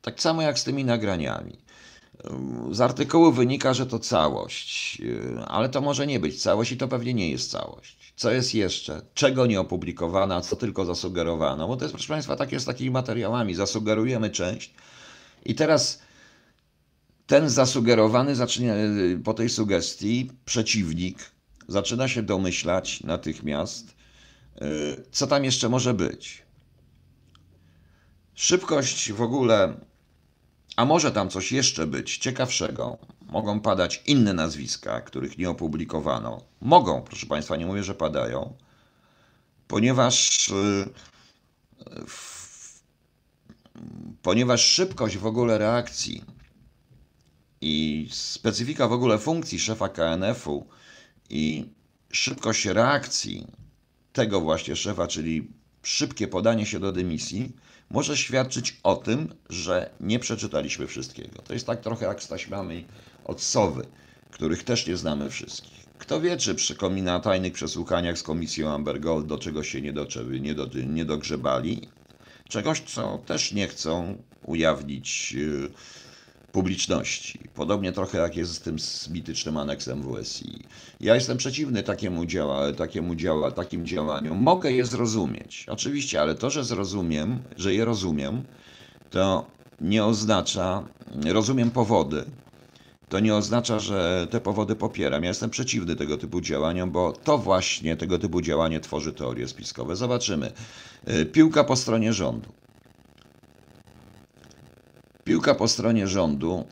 [0.03, 1.59] Tak samo jak z tymi nagraniami.
[2.73, 6.89] Z artykułu wynika, że to całość, y, ale to może nie być całość i to
[6.89, 8.13] pewnie nie jest całość.
[8.17, 9.03] Co jest jeszcze?
[9.15, 11.69] Czego nie opublikowano, a co tylko zasugerowano?
[11.69, 13.55] Bo to jest, proszę Państwa, tak jest z takimi materiałami.
[13.55, 14.75] Zasugerujemy część
[15.45, 16.03] i teraz
[17.27, 21.19] ten zasugerowany zaczyna, y, po tej sugestii przeciwnik
[21.69, 23.97] zaczyna się domyślać natychmiast,
[24.63, 26.43] y, co tam jeszcze może być.
[28.35, 29.75] Szybkość w ogóle
[30.79, 32.99] a może tam coś jeszcze być ciekawszego.
[33.27, 36.43] Mogą padać inne nazwiska, których nie opublikowano.
[36.61, 38.55] Mogą, proszę Państwa, nie mówię, że padają,
[39.69, 40.89] ponieważ, y,
[44.23, 46.25] ponieważ szybkość w ogóle reakcji
[47.61, 50.67] i specyfika w ogóle funkcji szefa KNF-u
[51.31, 51.65] i
[52.13, 53.47] szybkość reakcji
[54.13, 55.49] tego właśnie szefa, czyli
[55.83, 57.53] szybkie podanie się do dymisji,
[57.91, 61.43] może świadczyć o tym, że nie przeczytaliśmy wszystkiego.
[61.43, 62.85] To jest tak trochę jak z taśmami
[63.25, 63.87] od Sowy,
[64.31, 65.79] których też nie znamy wszystkich.
[65.99, 69.93] Kto wie, czy przy komina tajnych przesłuchaniach z komisją Amber Gold do czegoś się nie,
[69.93, 71.89] doczęły, nie, do, nie dogrzebali,
[72.49, 75.71] czegoś, co też nie chcą ujawnić yy,
[76.59, 77.39] publiczności.
[77.55, 78.77] Podobnie trochę jak jest z tym
[79.11, 80.65] mitycznym aneksem WSI.
[81.01, 84.39] Ja jestem przeciwny takiemu, działa, takiemu działa, takim działaniom.
[84.39, 88.43] Mogę je zrozumieć, oczywiście, ale to, że zrozumiem, że je rozumiem,
[89.11, 89.47] to
[89.81, 90.89] nie oznacza,
[91.25, 92.25] rozumiem powody,
[93.09, 95.23] to nie oznacza, że te powody popieram.
[95.23, 99.97] Ja jestem przeciwny tego typu działaniom, bo to właśnie tego typu działanie tworzy teorie spiskowe.
[99.97, 100.53] Zobaczymy.
[101.09, 102.49] Y, Piłka po stronie rządu.
[105.29, 106.65] Piłka po stronie rządu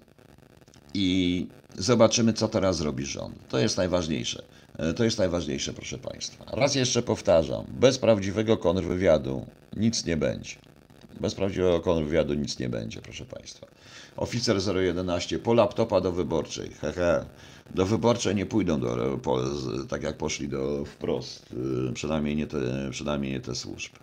[0.94, 1.46] i
[1.78, 3.48] zobaczymy, co teraz robi rząd.
[3.48, 4.42] To jest najważniejsze.
[4.78, 6.44] E, To jest najważniejsze, proszę Państwa.
[6.52, 10.54] Raz jeszcze powtarzam, bez prawdziwego kontrwywiadu nic nie będzie.
[11.20, 13.66] Bez prawdziwego kontrwywiadu nic nie będzie, proszę Państwa.
[14.16, 16.70] Oficer 011 po laptopa do wyborczej.
[16.70, 17.24] Hehe.
[17.74, 19.40] Do wyborczej nie pójdą do, po,
[19.88, 21.52] tak jak poszli do wprost.
[21.90, 22.58] Y, Przynajmniej nie te,
[22.90, 23.98] przynajmniej nie te służby.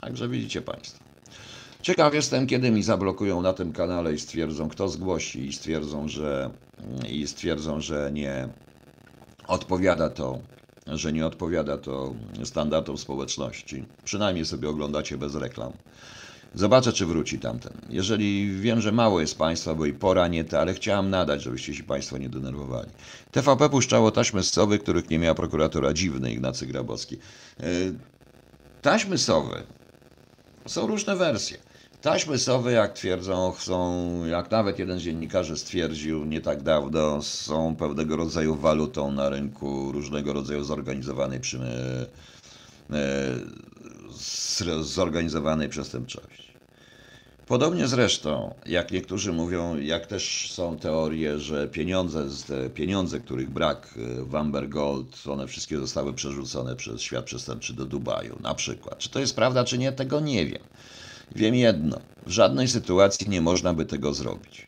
[0.00, 1.05] Także widzicie Państwo.
[1.86, 6.50] Ciekaw jestem, kiedy mi zablokują na tym kanale i stwierdzą, kto zgłosi i stwierdzą, że,
[7.08, 8.48] i stwierdzą, że nie
[9.48, 10.38] odpowiada to,
[10.86, 13.84] że nie odpowiada to standardom społeczności.
[14.04, 15.72] Przynajmniej sobie oglądacie bez reklam.
[16.54, 17.72] Zobaczę, czy wróci tamten.
[17.90, 21.74] Jeżeli wiem, że mało jest Państwa, bo i pora nie ta, ale chciałam nadać, żebyście
[21.74, 22.90] się Państwo nie denerwowali.
[23.30, 27.16] TVP puszczało taśmy Sowy, których nie miała prokuratora dziwny Ignacy Grabowski.
[27.60, 27.66] Yy,
[28.82, 29.62] Taśmy Sowy
[30.66, 31.65] są różne wersje.
[32.06, 37.76] Taśmy sowy, jak twierdzą, są, jak nawet jeden z dziennikarzy stwierdził nie tak dawno, są
[37.76, 41.58] pewnego rodzaju walutą na rynku różnego rodzaju zorganizowanej, przy,
[42.90, 46.52] e, zorganizowanej przestępczości.
[47.46, 53.94] Podobnie zresztą, jak niektórzy mówią, jak też są teorie, że pieniądze, te pieniądze, których brak
[53.96, 58.98] e, w Amber Gold, one wszystkie zostały przerzucone przez świat przestępczy do Dubaju, na przykład.
[58.98, 60.62] Czy to jest prawda, czy nie, tego nie wiem.
[61.34, 64.66] Wiem jedno, w żadnej sytuacji nie można by tego zrobić.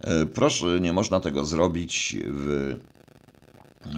[0.00, 2.76] E, Proszę, nie można tego zrobić w,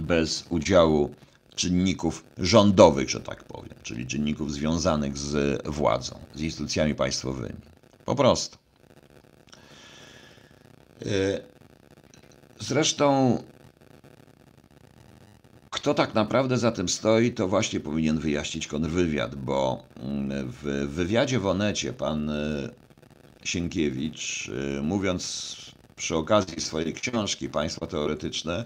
[0.01, 1.15] bez udziału
[1.55, 7.61] czynników rządowych, że tak powiem, czyli czynników związanych z władzą, z instytucjami państwowymi.
[8.05, 8.59] Po prostu.
[11.07, 11.53] E,
[12.61, 13.39] Zresztą,
[15.83, 21.39] kto tak naprawdę za tym stoi, to właśnie powinien wyjaśnić kontrwywiad, bo mm, w wywiadzie
[21.39, 22.69] w Onecie pan e,
[23.45, 25.57] Sienkiewicz, e, mówiąc
[25.97, 28.65] przy okazji swojej książki Państwo Teoretyczne,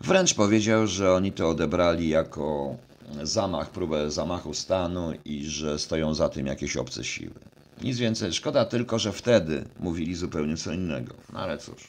[0.00, 2.76] wręcz powiedział, że oni to odebrali jako
[3.22, 7.34] zamach, próbę zamachu stanu i że stoją za tym jakieś obce siły.
[7.82, 8.32] Nic więcej.
[8.32, 11.14] Szkoda tylko, że wtedy mówili zupełnie co innego.
[11.32, 11.86] No ale cóż.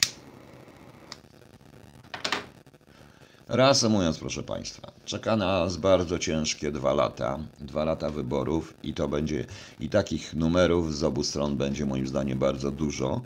[3.56, 9.44] Reasumując, proszę Państwa, czeka nas bardzo ciężkie dwa lata, dwa lata wyborów i to będzie,
[9.80, 13.20] i takich numerów z obu stron będzie moim zdaniem bardzo dużo,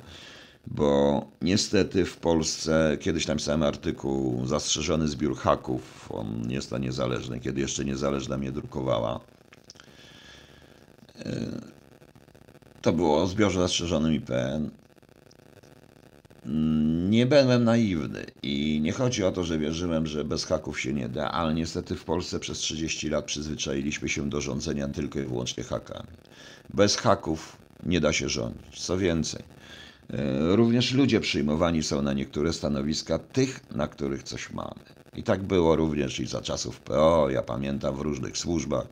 [0.67, 7.61] bo niestety w Polsce, kiedyś napisałem artykuł, zastrzeżony zbiór haków, on jest to niezależny, kiedy
[7.61, 9.21] jeszcze niezależna mnie drukowała.
[12.83, 14.71] To było o zbiorze zastrzeżonym IPN.
[17.09, 21.09] Nie byłem naiwny i nie chodzi o to, że wierzyłem, że bez haków się nie
[21.09, 25.65] da, ale niestety w Polsce przez 30 lat przyzwyczailiśmy się do rządzenia tylko i wyłącznie
[25.65, 26.09] hakami.
[26.75, 28.81] Bez haków nie da się rządzić.
[28.81, 29.43] Co więcej,
[30.13, 34.81] e, również ludzie przyjmowani są na niektóre stanowiska tych, na których coś mamy.
[35.17, 38.87] I tak było również i za czasów PO, ja pamiętam w różnych służbach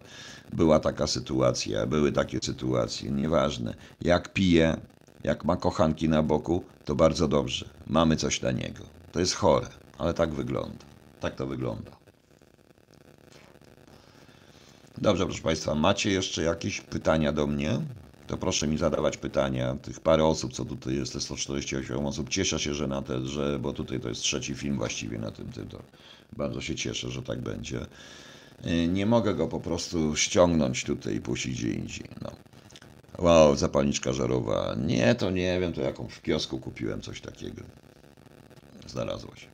[0.53, 3.75] była taka sytuacja, były takie sytuacje, nieważne.
[4.01, 4.77] Jak pije,
[5.25, 7.69] jak ma kochanki na boku, to bardzo dobrze.
[7.87, 8.85] Mamy coś dla niego.
[9.13, 9.67] To jest chore,
[9.99, 10.85] ale tak wygląda.
[11.21, 11.91] Tak to wygląda.
[14.99, 17.81] Dobrze, proszę Państwa, macie jeszcze jakieś pytania do mnie?
[18.27, 19.77] To proszę mi zadawać pytania.
[19.83, 23.59] Tych parę osób, co tutaj jest, te 148 osób, cieszę się, że na te, że,
[23.59, 25.83] bo tutaj to jest trzeci film właściwie na tym, to
[26.37, 27.87] bardzo się cieszę, że tak będzie.
[28.65, 32.07] Yy, Nie mogę go po prostu ściągnąć tutaj i puścić gdzie indziej.
[32.23, 32.31] No.
[33.19, 34.77] Wow, zapalniczka żarowa.
[34.87, 37.63] Nie, to nie wiem, to jakąś w kiosku kupiłem coś takiego.
[38.87, 39.47] Znalazło się.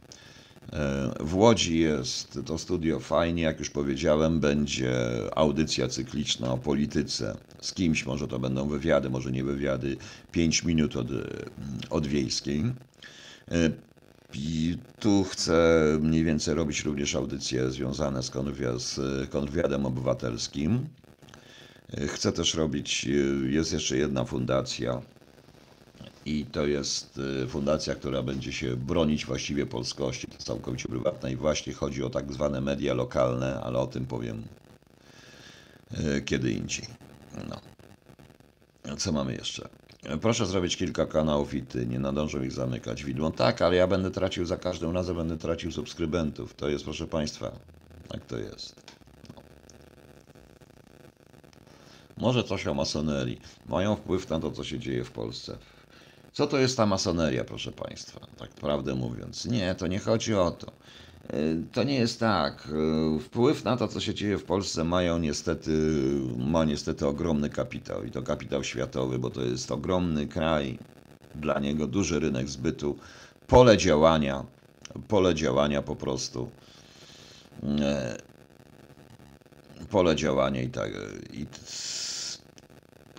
[0.73, 4.95] E, W Łodzi jest to studio fajnie, jak już powiedziałem, będzie
[5.37, 9.97] audycja cykliczna o polityce z kimś, może to będą wywiady, może nie wywiady,
[10.33, 11.07] 5 minut od,
[11.91, 12.61] od wiejskiej.
[13.51, 13.71] E,
[14.35, 19.01] I tu chcę mniej więcej robić również audycje związane z, konwia- z
[19.31, 20.89] kontrwywiadem obywatelskim.
[22.09, 23.11] Chcę też robić, e,
[23.51, 25.03] jest jeszcze jedna fundacja,
[26.27, 30.27] i to jest y, fundacja, która będzie się bronić właściwie polskości.
[30.27, 34.43] To całkowicie prywatna i właśnie chodzi o tak zwane media lokalne, ale o tym powiem
[35.93, 36.87] y, kiedy indziej.
[37.49, 37.61] No.
[38.97, 39.69] Co mamy jeszcze?
[40.21, 43.33] Proszę zrobić kilka kanałów i ty, nie nadążą ich zamykać widłą.
[43.33, 46.55] Tak, ale ja będę tracił za każdym razem, będę tracił subskrybentów.
[46.55, 47.53] To jest, proszę Państwa,
[48.09, 48.83] tak to jest.
[52.17, 53.41] Może coś o masonerii.
[53.67, 55.59] Mają wpływ na to, co się dzieje w Polsce.
[56.33, 58.21] Co to jest ta masoneria, proszę Państwa?
[58.37, 59.45] Tak prawdę mówiąc.
[59.45, 60.73] Nie, to nie chodzi o to.
[61.35, 62.69] Y, To nie jest tak.
[63.17, 65.71] Y, Wpływ na to, co się dzieje w Polsce, mają niestety,
[66.37, 68.05] ma niestety ogromny kapitał.
[68.05, 70.79] I to kapitał światowy, bo to jest ogromny kraj,
[71.35, 72.99] dla niego duży rynek zbytu,
[73.47, 74.45] pole działania,
[75.09, 76.51] pole działania po prostu.
[79.85, 80.91] Pole działania i tak.
[81.33, 81.47] I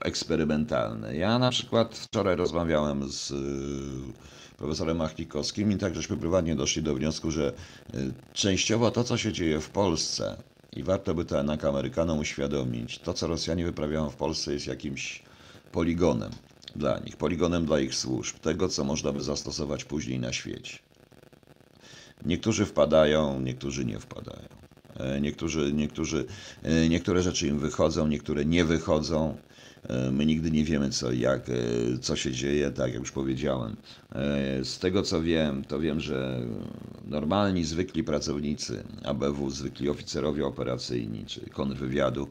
[0.05, 1.15] eksperymentalne.
[1.15, 6.95] Ja na przykład wczoraj rozmawiałem z y, profesorem Machnikowskim i tak żeśmy prywatnie doszli do
[6.95, 7.53] wniosku, że
[7.93, 10.37] y, częściowo to, co się dzieje w Polsce
[10.75, 15.23] i warto by to jednak Amerykanom uświadomić, to, co Rosjanie wyprawiają w Polsce jest jakimś
[15.71, 16.31] poligonem
[16.75, 20.77] dla nich, poligonem dla ich służb, tego, co można by zastosować później na świecie.
[22.25, 24.64] Niektórzy wpadają, niektórzy nie wpadają.
[24.99, 26.25] E, Niektórzy, niektórzy,
[26.63, 29.37] e, niektóre rzeczy im wychodzą, niektóre nie wychodzą.
[29.89, 31.41] E, My nigdy nie wiemy, co, jak,
[32.01, 33.75] co się dzieje, tak jak już powiedziałem.
[34.63, 36.41] Z tego co wiem, to wiem, że
[37.05, 42.27] normalni, zwykli pracownicy ABW, zwykli oficerowie operacyjni czy kontrwywiadu,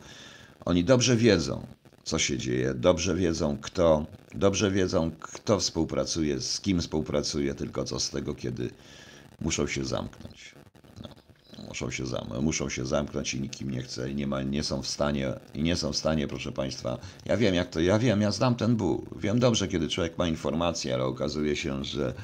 [0.65, 1.67] oni dobrze wiedzą,
[2.05, 8.01] co się dzieje, dobrze wiedzą kto, dobrze wiedzą kto współpracuje, z kim współpracuje, tylko co
[8.01, 8.71] z tego, kiedy
[9.41, 10.64] muszą się zamknąć.
[11.69, 14.83] Muszą, się zam muszą się zamknąć i nikim nie chce i nie, ma, nie są
[14.83, 18.21] w stanie, i nie są w stanie, proszę Państwa, ja wiem jak to, ja wiem,
[18.21, 18.99] ja znam ten ból.
[19.17, 22.15] Wiem dobrze, kiedy człowiek ma informacje, ale okazuje się, że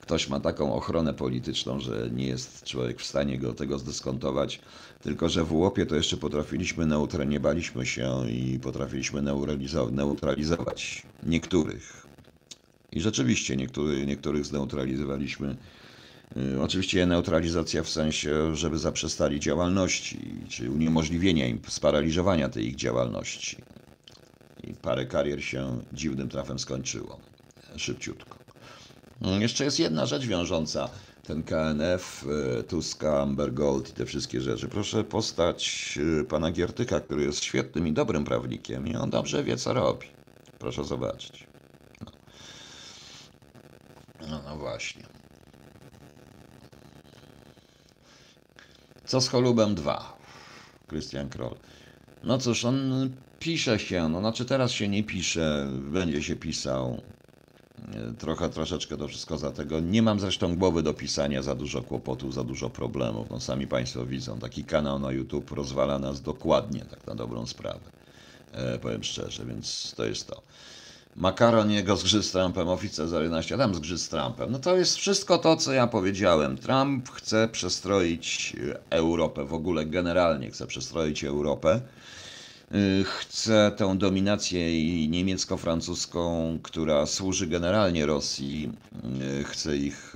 [0.00, 4.60] ktoś ma taką ochronę polityczną, że nie jest człowiek w stanie go tego zdyskontować.
[5.02, 9.22] Tylko, że w łopie to jeszcze potrafiliśmy neutralizować, nie baliśmy się i potrafiliśmy
[9.92, 12.06] neutralizować niektórych.
[12.92, 15.56] I rzeczywiście niektóry, niektórych zneutralizowaliśmy.
[16.36, 20.18] Y, Oczywiście neutralizacja w sensie, żeby zaprzestali działalności,
[20.48, 23.56] czy uniemożliwienia im, sparaliżowania tej ich działalności.
[24.64, 27.18] I parę karier się dziwnym trafem skończyło.
[27.76, 28.38] Szybciutko.
[29.22, 30.88] Mm, Jeszcze jest jedna rzecz wiążąca
[31.26, 32.24] ten KNF,
[32.60, 34.68] y, Tuska, Amber Gold i te wszystkie rzeczy.
[34.68, 39.56] Proszę postać y, pana Giertyka, który jest świetnym i dobrym prawnikiem i on dobrze wie,
[39.56, 40.06] co robi.
[40.58, 41.46] Proszę zobaczyć.
[44.30, 45.02] No, no właśnie.
[49.12, 50.16] Co z Cholubem 2?
[50.86, 51.54] Krystian Kroll.
[52.24, 57.00] No cóż, on pisze się, no znaczy teraz się nie pisze, będzie się pisał.
[58.18, 59.80] Trochę, troszeczkę to wszystko za tego.
[59.80, 63.30] Nie mam zresztą głowy do pisania, za dużo kłopotów, za dużo problemów.
[63.30, 67.90] No sami Państwo widzą, taki kanał na YouTube rozwala nas dokładnie, tak na dobrą sprawę.
[68.52, 70.42] E, powiem szczerze, więc to jest to.
[71.16, 74.52] Makaron jego zgrzyt z Trumpem, oficer 11, tam zgrzyt z Trumpem.
[74.52, 76.58] No to jest wszystko to, co ja powiedziałem.
[76.58, 81.80] Trump chce przestroić e, Europę, w ogóle generalnie chce przestroić Europę.
[82.74, 88.72] Y, Chce tę dominację niemiecko-francuską, która służy generalnie Rosji,
[89.40, 90.14] y, chce ich.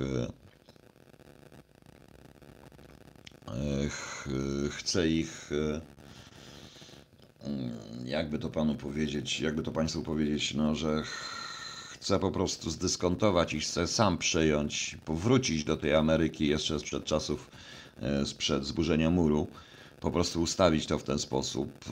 [3.49, 4.29] y, ch-
[4.71, 5.51] Chce ich.
[7.47, 12.71] Mm, Jakby to panu powiedzieć, jakby to państwu powiedzieć, no, że ch- chce po prostu
[12.71, 17.51] zdyskontować i chce sam przejąć, powrócić do tej Ameryki jeszcze sprzed czasów,
[18.23, 19.53] y, sprzed zburzenia muru,
[20.01, 21.85] po prostu ustawić to w ten sposób.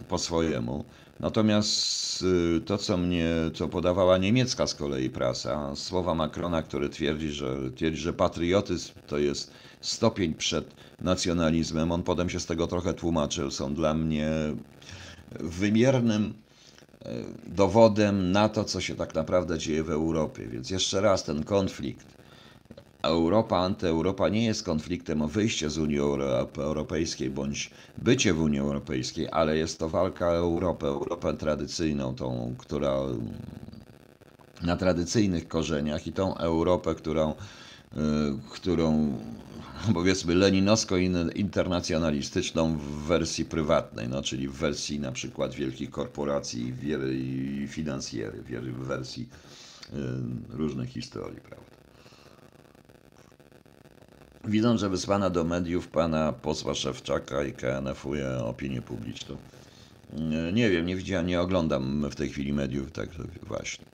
[0.00, 0.90] y, po swojemu.
[1.20, 7.30] Natomiast y, to, co mnie, co podawała niemiecka z kolei prasa, słowa Macrona, który twierdzi,
[7.30, 12.94] że, twierdzi, że patriotyzm to jest stopień przed nacjonalizmem, on potem się z tego trochę
[12.94, 14.30] tłumaczył, są dla mnie
[15.40, 16.34] wymiernym
[17.04, 20.48] e, dowodem na to, co się tak naprawdę dzieje w Europie.
[20.48, 22.13] Więc jeszcze raz ten konflikt
[23.04, 25.98] Europa, antyeuropa nie jest konfliktem o wyjście z Unii
[26.56, 32.54] Europejskiej bądź bycie w Unii Europejskiej, ale jest to walka o Europę, Europę tradycyjną, tą,
[32.58, 32.92] która
[34.62, 37.34] na tradycyjnych korzeniach i tą Europę, którą, y,
[38.50, 39.18] którą
[39.94, 46.74] powiedzmy leninowsko-internacjonalistyczną w wersji prywatnej, no, czyli w wersji na przykład wielkich korporacji
[47.12, 48.42] i finansjery,
[48.72, 49.28] w wersji
[49.92, 49.96] y,
[50.56, 51.73] różnych historii, prawda.
[54.46, 59.36] Widzą, że wysłana do mediów pana posła Szewczaka i KNF-uje opinię publiczną.
[60.52, 63.08] Nie wiem, nie widziałem, nie oglądam w tej chwili mediów, tak
[63.42, 63.84] właśnie.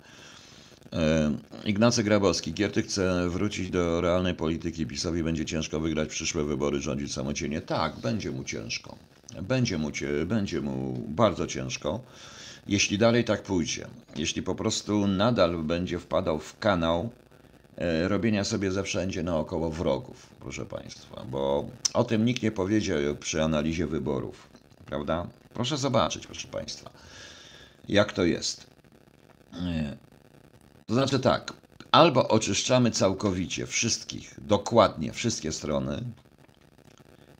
[0.92, 1.32] E,
[1.64, 2.52] Ignacy Grabowski.
[2.52, 4.86] Gierty chce wrócić do realnej polityki.
[4.86, 7.60] PiSowi będzie ciężko wygrać przyszłe wybory, rządzić samodzielnie.
[7.60, 8.96] Tak, będzie mu ciężko.
[9.42, 9.90] Będzie mu,
[10.26, 12.00] będzie mu bardzo ciężko,
[12.66, 13.86] jeśli dalej tak pójdzie.
[14.16, 17.10] Jeśli po prostu nadal będzie wpadał w kanał
[17.76, 22.98] e, robienia sobie ze wszędzie naokoło wrogów, proszę Państwa, bo o tym nikt nie powiedział
[23.20, 24.50] przy analizie wyborów,
[24.86, 25.26] prawda?
[25.54, 26.90] Proszę zobaczyć, proszę Państwa,
[27.88, 28.66] jak to jest.
[29.52, 29.96] E,
[30.86, 31.52] to znaczy tak,
[31.92, 36.04] albo oczyszczamy całkowicie wszystkich, dokładnie wszystkie strony,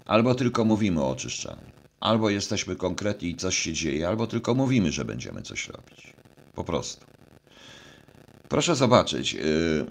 [0.07, 1.71] albo tylko mówimy o oczyszczaniu.
[2.01, 6.13] Albo jesteśmy konkretni i coś się dzieje, albo tylko mówimy, że będziemy coś robić.
[6.55, 7.07] Po prostu.
[8.49, 9.87] Proszę zobaczyć, yy,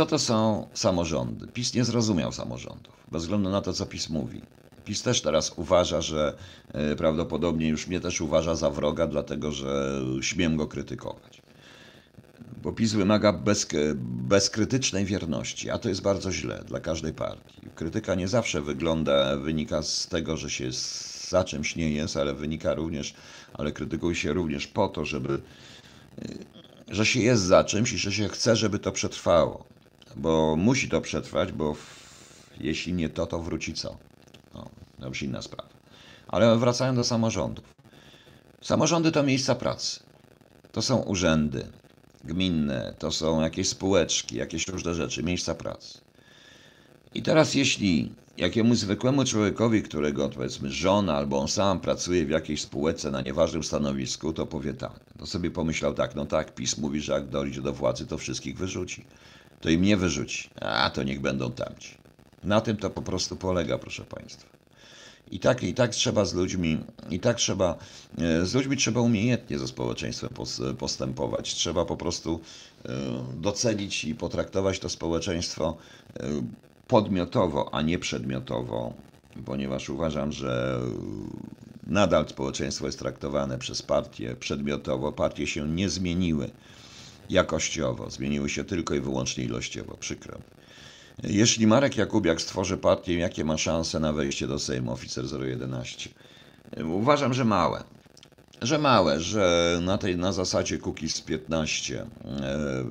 [0.00, 1.46] co to są samorządy.
[1.46, 4.42] PiS nie zrozumiał samorządów, bez względu na to, co PiS mówi.
[4.84, 6.36] PiS też teraz uważa, że
[6.74, 11.42] yy, prawdopodobnie już mnie też uważa za wroga, dlatego że śmiem go krytykować
[12.62, 13.66] bo PiS wymaga bez,
[14.04, 17.60] bezkrytycznej wierności, a to jest bardzo źle dla każdej partii.
[17.74, 20.68] Krytyka nie zawsze wygląda, wynika z tego, że się
[21.28, 23.14] za czymś nie jest, ale wynika również,
[23.54, 26.38] ale krytykuje się również po to, żeby, y,
[26.88, 29.69] że się jest za czymś i że się chce, żeby to przetrwało.
[30.16, 31.76] Bo musi to przetrwać, bo
[32.60, 33.98] jeśli nie to, to wróci co?
[34.54, 35.68] No, to już inna sprawa.
[36.28, 37.64] Ale wracając do samorządów.
[38.62, 40.00] Samorządy to miejsca pracy.
[40.72, 41.66] To są urzędy,
[42.24, 46.00] gminne, to są jakieś spółeczki, jakieś różne rzeczy, miejsca pracy.
[47.14, 52.62] I teraz jeśli jakiemuś zwykłemu człowiekowi, którego powiedzmy żona albo on sam pracuje w jakiejś
[52.62, 55.00] spółce na nieważnym stanowisku, to powie tak.
[55.18, 58.58] To sobie pomyślał tak, no tak, PiS mówi, że jak dojdzie do władzy, to wszystkich
[58.58, 59.04] wyrzuci.
[59.60, 61.94] To im nie wyrzuci, a to niech będą tamci.
[62.44, 64.48] Na tym to po prostu polega, proszę Państwa.
[65.30, 66.78] I tak, I tak trzeba z ludźmi,
[67.10, 67.78] i tak trzeba,
[68.18, 70.30] e, z ludźmi trzeba umiejętnie ze społeczeństwem
[70.78, 71.54] postępować.
[71.54, 72.40] Trzeba po prostu
[72.84, 72.90] e,
[73.34, 75.76] docenić i potraktować to społeczeństwo
[76.20, 76.22] e,
[76.88, 78.94] podmiotowo, a nie przedmiotowo,
[79.44, 80.80] ponieważ uważam, że
[81.86, 85.12] nadal społeczeństwo jest traktowane przez partie przedmiotowo.
[85.12, 86.50] Partie się nie zmieniły
[87.30, 89.96] jakościowo, zmieniły się tylko i wyłącznie ilościowo.
[89.96, 90.38] Przykro.
[91.22, 96.10] Jeśli Marek Jakubiak stworzy partię, jakie ma szanse na wejście do Sejmu Oficer 011?
[96.84, 97.84] Uważam, że małe.
[98.62, 102.06] Że małe, że na tej na zasadzie Kukiz 15, e,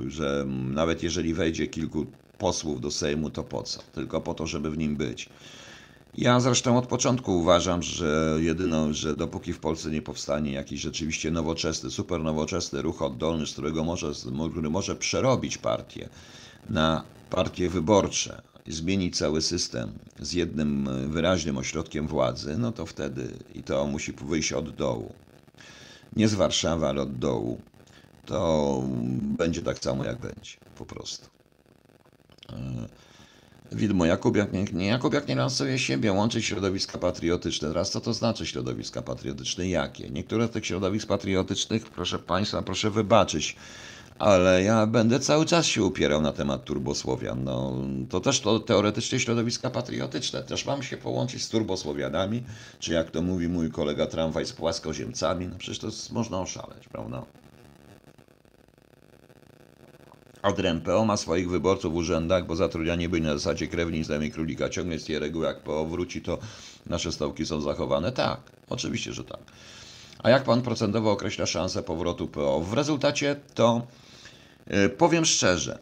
[0.08, 2.06] że nawet jeżeli wejdzie kilku
[2.38, 3.82] posłów do Sejmu, to po co?
[3.94, 5.30] Tylko po to, żeby w nim być.
[6.18, 11.32] Ja zresztą od początku uważam, że jedyną, że dopóki w Polsce nie powstanie jakiś rzeczywiście
[11.32, 14.12] nowoczesny, super nowoczesny ruch oddolny, z którego może,
[14.52, 16.10] który może przerobić partię
[16.70, 23.34] na partie wyborcze, zmienić cały system z jednym e, wyraźnym ośrodkiem władzy, no to wtedy
[23.56, 25.14] i to musi wyjść od dołu.
[26.16, 27.62] Nie z Warszawy, ale od dołu.
[28.26, 28.84] To
[29.22, 31.28] będzie tak samo, jak będzie, po prostu.
[33.72, 37.68] Widmo, Jakubiak nie, nie, Jakubiak nie lansuje siebie, łączy środowiska patriotyczne.
[37.68, 39.70] Teraz co to znaczy środowiska patriotyczne?
[39.70, 40.10] Jakie?
[40.10, 43.56] Niektóre z tych środowisk patriotycznych, proszę Państwa, proszę wybaczyć,
[44.20, 47.44] ale ja będę cały czas się upierał na temat turbosłowian.
[47.44, 47.74] No,
[48.10, 50.44] to też to teoretycznie środowiska patriotyczne.
[50.44, 52.44] Też mam się połączyć z turbosłowianami,
[52.80, 55.48] czy jak to mówi mój kolega tramwaj z płaskoziemcami.
[55.48, 57.26] No przecież to jest, można oszaleć, prawda?
[60.44, 64.70] Od RMPO ma swoich wyborców w urzędach, bo zatrudnianie byli na zasadzie krewni znajomych królika.
[64.70, 66.38] Ciągle jest tej reguły, jak PO wróci, to
[66.86, 68.12] nasze stołki są zachowane.
[68.12, 69.40] Tak, oczywiście, że tak.
[70.24, 72.60] A jak pan procentowo określa szansę powrotu PO?
[72.60, 73.88] W rezultacie to
[74.70, 75.80] E, powiem szczerze,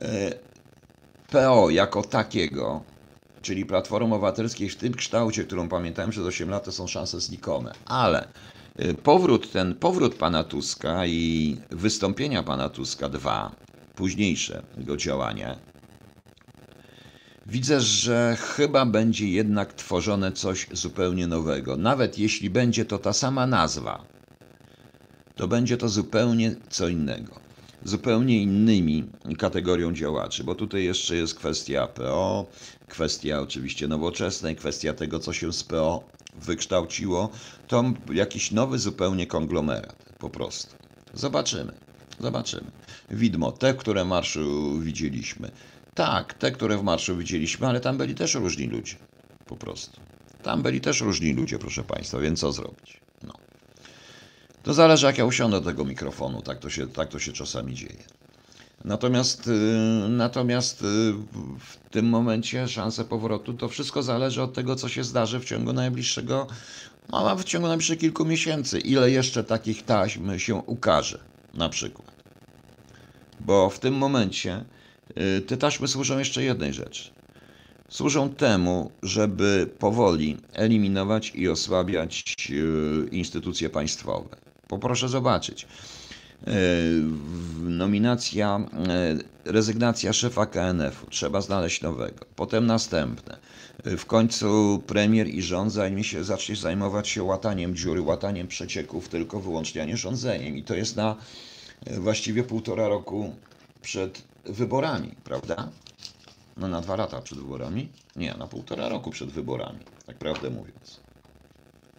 [0.00, 0.32] e,
[1.30, 2.82] PO jako takiego,
[3.42, 7.72] czyli Platformy Obywatelskiej w tym kształcie, którą pamiętałem przez 8 lat, to są szanse znikome.
[7.86, 8.28] Ale
[8.76, 13.52] e, powrót, ten powrót pana Tuska i wystąpienia pana Tuska dwa,
[13.98, 15.58] późniejsze jego działania,
[17.46, 21.76] widzę, że chyba będzie jednak tworzone coś zupełnie nowego.
[21.76, 24.04] Nawet jeśli będzie to ta sama nazwa,
[25.36, 27.40] to będzie to zupełnie co innego.
[27.84, 29.04] zupełnie innymi
[29.38, 32.46] kategorią działaczy, bo tutaj jeszcze jest kwestia PO,
[32.88, 36.04] kwestia oczywiście nowoczesnej, kwestia tego, co się z PO
[36.40, 37.30] wykształciło,
[37.66, 40.76] to jakiś nowy zupełnie konglomerat, po prostu.
[41.14, 41.87] Zobaczymy,
[42.20, 42.70] zobaczymy.
[43.10, 45.50] Widmo, te, które w marszu widzieliśmy.
[45.94, 48.96] Tak, te, które w marszu widzieliśmy, ale tam byli też różni ludzie,
[49.46, 50.00] po prostu.
[50.42, 53.00] Tam byli też różni ludzie, proszę Państwa, więc co zrobić?
[53.22, 53.32] No.
[54.62, 57.74] To zależy, jak ja usiądę do tego mikrofonu, tak to się, tak to się czasami
[57.74, 58.04] dzieje.
[58.84, 59.50] Natomiast, y,
[60.08, 60.84] natomiast y,
[61.58, 65.72] w tym momencie szanse powrotu to wszystko zależy od tego, co się zdarzy w ciągu
[65.72, 66.46] najbliższego,
[67.08, 68.78] no, w ciągu najbliższych kilku miesięcy.
[68.78, 71.18] Ile jeszcze takich taśm się ukaże,
[71.54, 72.12] na przykład.
[73.40, 74.64] Bo w tym momencie
[75.36, 77.10] y, te taśmy służą jeszcze jednej rzeczy.
[77.88, 82.24] Służą temu, żeby powoli eliminować i osłabiać
[83.10, 84.36] instytucje państwowe.
[84.68, 85.66] Poproszę zobaczyć.
[86.46, 86.52] E,
[87.60, 92.26] nominacja, e, rezygnacja szefa KNF-u, trzeba znaleźć nowego.
[92.36, 93.38] Potem następne.
[93.84, 99.08] E, w końcu premier i rząd zajmie się, zacznie zajmować się łataniem dziury, łataniem przecieków,
[99.08, 100.56] tylko wyłącznie, a nie rządzeniem.
[100.56, 101.16] I to jest na
[101.86, 103.34] właściwie półtora roku
[103.82, 105.68] przed wyborami, prawda?
[106.56, 107.88] No na dwa lata przed wyborami?
[108.16, 111.00] Nie, na półtora roku przed wyborami, tak prawdę mówiąc.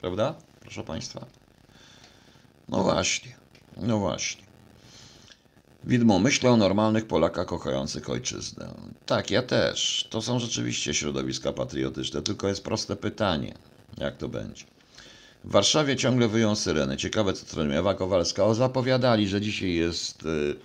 [0.01, 0.35] Prawda?
[0.59, 1.25] Proszę Państwa.
[2.69, 3.38] No właśnie.
[3.81, 4.43] No właśnie.
[5.83, 8.73] Widmo, myślę o normalnych Polakach kochających ojczyznę.
[9.05, 10.07] Tak, ja też.
[10.09, 13.53] To są rzeczywiście środowiska patriotyczne, tylko jest proste pytanie,
[13.97, 14.65] jak to będzie.
[15.43, 16.97] W Warszawie ciągle wyją syreny.
[16.97, 18.45] Ciekawe, co Ewa Kowalska.
[18.45, 20.55] O, zapowiadali, że dzisiaj jest y, y,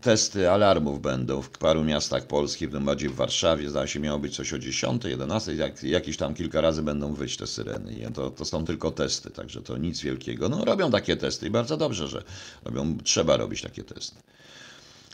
[0.00, 3.70] testy alarmów będą w paru miastach polskich, w tym bardziej w Warszawie.
[3.70, 7.36] Zdaje się, miało być coś o 10, 11, jak, jakieś tam kilka razy będą wyjść
[7.36, 7.92] te syreny.
[7.92, 10.48] I to, to są tylko testy, także to nic wielkiego.
[10.48, 12.22] No robią takie testy i bardzo dobrze, że
[12.64, 14.16] robią, trzeba robić takie testy.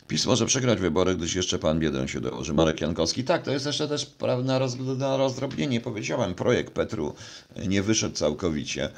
[0.07, 2.53] PiS może przegrać wybory, gdyż jeszcze pan Biedroń się dołoży.
[2.53, 3.23] Marek Jankowski.
[3.23, 4.11] Tak, to jest jeszcze też
[4.43, 5.81] na, roz, na rozdrobnienie.
[5.81, 7.15] Powiedziałem, projekt Petru
[7.67, 8.89] nie wyszedł całkowicie.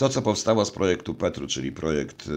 [0.00, 2.28] To, co powstało z projektu Petru, czyli projekt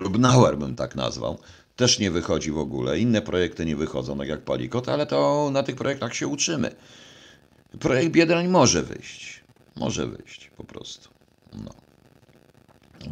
[0.00, 1.38] Lubnauer bym tak nazwał,
[1.76, 2.98] też nie wychodzi w ogóle.
[2.98, 6.74] Inne projekty nie wychodzą, tak jak Palikot, ale to na tych projektach się uczymy.
[7.80, 9.42] Projekt Biedroń może wyjść.
[9.76, 11.08] Może wyjść po prostu.
[11.64, 11.70] No.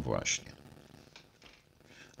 [0.03, 0.51] Właśnie.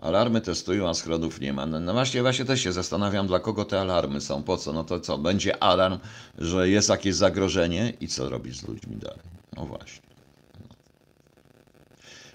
[0.01, 1.65] Alarmy testują, a schronów nie ma.
[1.65, 4.73] No, no właśnie, właśnie też się zastanawiam, dla kogo te alarmy są, po co?
[4.73, 5.99] No to co, będzie alarm,
[6.37, 9.19] że jest jakieś zagrożenie i co robić z ludźmi dalej?
[9.55, 10.08] No właśnie.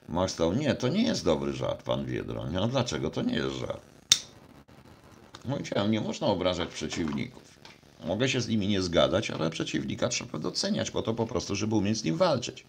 [0.09, 0.15] No.
[0.15, 2.53] Max to, nie, to nie jest dobry żart, pan Wiedroń.
[2.53, 3.81] No dlaczego to nie jest żart?
[5.45, 7.43] Mówiłem, nie można obrażać przeciwników.
[8.07, 11.75] Mogę się z nimi nie zgadzać, ale przeciwnika trzeba doceniać po to po prostu, żeby
[11.75, 12.65] umieć z nim walczyć.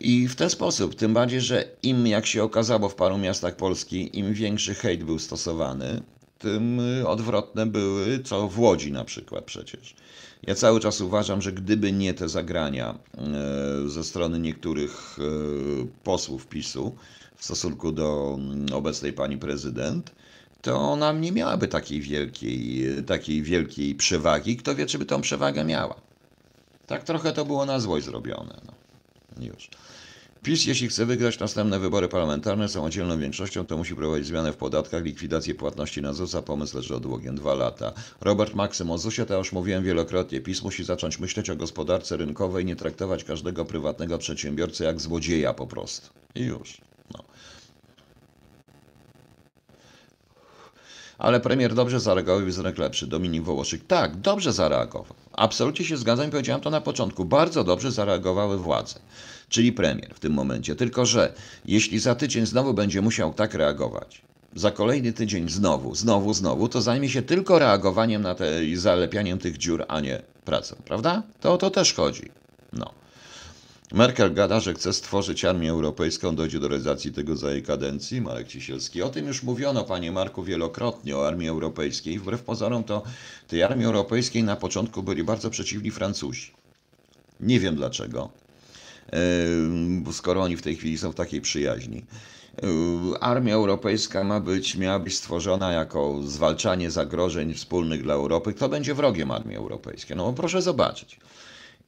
[0.00, 4.18] I w ten sposób, tym bardziej, że im, jak się okazało w paru miastach Polski,
[4.18, 6.02] im większy hejt był stosowany,
[6.38, 9.94] tym y, odwrotne były, co w Łodzi na przykład przecież.
[10.46, 12.98] Ja cały czas uważam, że gdyby nie te zagrania
[13.84, 15.22] y, ze strony niektórych y,
[16.04, 16.96] posłów PiSu
[17.36, 20.12] w stosunku do mm, obecnej pani prezydent,
[20.62, 24.56] to ona nie miałaby takiej wielkiej, takiej wielkiej przewagi.
[24.56, 25.94] Kto wie, czy by tą przewagę miała.
[26.86, 28.60] Tak trochę to było na złość zrobione.
[28.66, 28.72] No.
[29.44, 29.70] Już.
[30.46, 34.56] PiS, jeśli chce wygrać następne wybory parlamentarne są oddzielną większością, to musi prowadzić zmianę w
[34.56, 37.92] podatkach, likwidację płatności na ZUS, a pomysł leży odłogiem dwa lata.
[38.20, 40.40] Robert Maksym o ZUSie to już mówiłem wielokrotnie.
[40.40, 45.66] PiS musi zacząć myśleć o gospodarce rynkowej, nie traktować każdego prywatnego przedsiębiorcy jak złodzieja po
[45.66, 46.08] prostu.
[46.34, 46.80] I już.
[47.14, 47.24] No.
[51.18, 53.06] Ale premier dobrze zareagował i wizerunek lepszy.
[53.06, 53.86] Dominik Wołoszyk.
[53.86, 55.16] Tak, dobrze zareagował.
[55.32, 57.24] Absolutnie się zgadzam i powiedziałem to na początku.
[57.24, 59.00] Bardzo dobrze zareagowały władze
[59.48, 60.76] czyli premier w tym momencie.
[60.76, 61.32] Tylko, że
[61.64, 64.22] jeśli za tydzień znowu będzie musiał tak reagować,
[64.54, 69.38] za kolejny tydzień znowu, znowu, znowu, to zajmie się tylko reagowaniem na te i zalepianiem
[69.38, 71.22] tych dziur, a nie pracą, prawda?
[71.40, 72.30] To o to też chodzi.
[72.72, 72.90] No.
[73.92, 78.20] Merkel gada, że chce stworzyć armię europejską, dojdzie do realizacji tego za jej kadencji.
[78.20, 79.02] Marek Cisielski.
[79.02, 82.18] O tym już mówiono, panie Marku, wielokrotnie, o armii europejskiej.
[82.18, 83.02] Wbrew pozorom to
[83.48, 86.50] tej armii europejskiej na początku byli bardzo przeciwni Francuzi.
[87.40, 88.30] Nie wiem dlaczego
[90.12, 92.04] skoro oni w tej chwili są w takiej przyjaźni.
[93.20, 98.52] Armia Europejska ma być, miała być stworzona jako zwalczanie zagrożeń wspólnych dla Europy.
[98.54, 100.16] Kto będzie wrogiem Armii Europejskiej?
[100.16, 101.20] No proszę zobaczyć.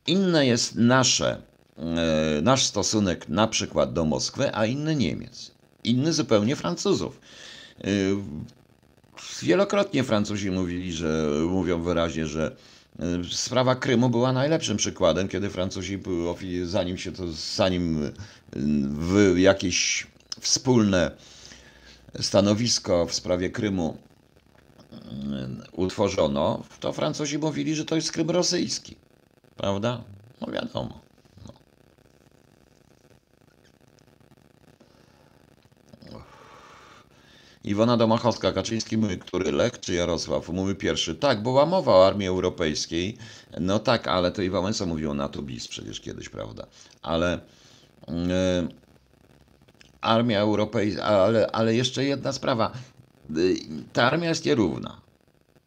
[0.07, 1.43] Inne jest nasze,
[2.43, 5.51] nasz stosunek na przykład do Moskwy, a inny Niemiec.
[5.85, 7.21] Inny zupełnie Francuzów.
[7.81, 7.89] E,
[9.43, 12.57] wielokrotnie Francuzi mówili, że mówią wyraźnie, że
[13.31, 15.99] Sprawa Krymu była najlepszym przykładem, kiedy Francuzi,
[16.65, 18.13] zanim się to, zanim
[18.93, 20.07] w jakieś
[20.41, 21.11] wspólne
[22.21, 23.97] stanowisko w sprawie Krymu
[25.73, 28.97] utworzono, to Francuzi mówili, że to jest Krym rosyjski.
[29.57, 30.05] Prawda?
[30.41, 31.08] No wiadomo.
[37.69, 40.49] Iwona Domachowska, Kaczyński mówi, który Lech czy Jarosław?
[40.49, 41.15] Mówi pierwszy.
[41.15, 43.19] Tak, była mowa o armii europejskiej.
[43.61, 46.67] No tak, ale to i Wałęsa mówił o NATO bis przecież kiedyś, prawda?
[47.03, 47.41] Ale
[48.09, 48.15] yy,
[50.01, 52.73] armia europejska, ale, ale jeszcze jedna sprawa.
[53.31, 53.57] Yy,
[53.93, 55.01] ta armia jest nierówna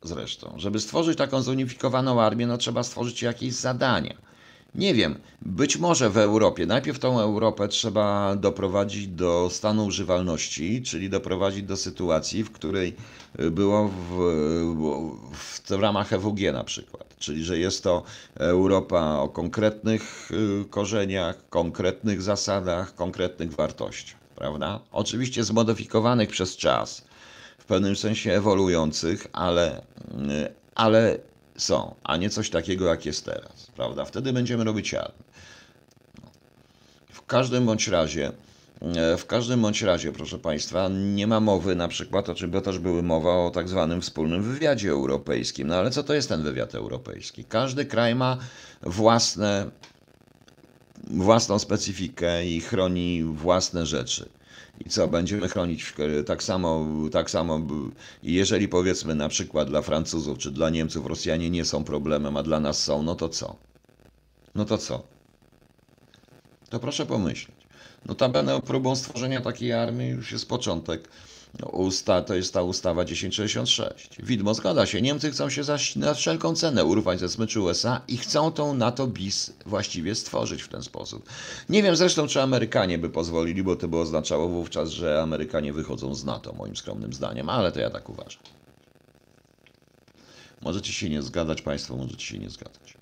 [0.04, 0.54] zresztą.
[0.58, 4.30] Żeby stworzyć taką zunifikowaną armię, no trzeba stworzyć jakieś zadania.
[4.76, 11.09] Nie wiem, być może w Europie, najpierw tą Europę trzeba doprowadzić do stanu używalności, czyli
[11.09, 12.95] doprowadzić do sytuacji, w której
[13.51, 14.17] było w,
[15.34, 17.15] w, w ramach EWG na przykład.
[17.19, 18.03] Czyli, że jest to
[18.36, 24.80] Europa o konkretnych y, korzeniach, konkretnych zasadach, konkretnych wartościach, prawda?
[24.91, 27.03] Oczywiście zmodyfikowanych przez czas,
[27.57, 29.84] w pewnym sensie ewoluujących, ale, y,
[30.76, 31.17] ale
[31.62, 34.05] są, a nie coś takiego, jak jest teraz, prawda?
[34.05, 35.24] Wtedy będziemy robić armię.
[37.12, 38.32] W każdym bądź razie,
[38.82, 42.80] e, w każdym bądź razie, proszę Państwa, nie ma mowy na przykład, o czym też
[42.80, 45.68] były mowa o tak zwanym wspólnym wywiadzie europejskim.
[45.68, 47.43] No ale co to jest ten wywiad europejski?
[47.45, 48.38] Każdy kraj ma
[48.84, 49.72] własne,
[51.07, 54.30] własną specyfikę i chroni własne rzeczy.
[54.86, 55.93] I co, będziemy chronić
[56.25, 57.61] tak samo, tak samo,
[58.23, 62.59] jeżeli powiedzmy na przykład dla Francuzów czy dla Niemców Rosjanie nie są problemem, a dla
[62.59, 63.55] nas są, no to co?
[64.55, 65.03] No to co?
[66.69, 67.55] To proszę pomyśleć.
[68.05, 71.09] No będą próbą stworzenia takiej armii już jest początek.
[71.72, 74.10] Usta, to jest ta ustawa 1066.
[74.24, 75.02] Widmo zgadza się.
[75.02, 79.08] Niemcy chcą się zaś na wszelką cenę urwać ze smyczu USA i chcą tą NATO
[79.08, 81.30] bis właściwie stworzyć w ten sposób.
[81.70, 86.16] Nie wiem zresztą, czy Amerykanie by pozwolili, bo to by oznaczało wówczas, że Amerykanie wychodzą
[86.16, 88.43] z NATO, moim skromnym zdaniem, ale to ja tak uważam.
[90.62, 92.97] Możecie się nie zgadzać, Państwo możecie się nie zgadzać.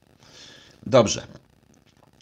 [0.86, 1.28] Dobrze.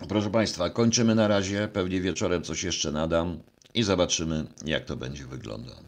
[0.10, 1.70] Proszę Państwa, kończymy na razie.
[1.74, 3.40] Pewnie wieczorem coś jeszcze nadam
[3.78, 5.88] i zobaczymy, jak to będzie wyglądało.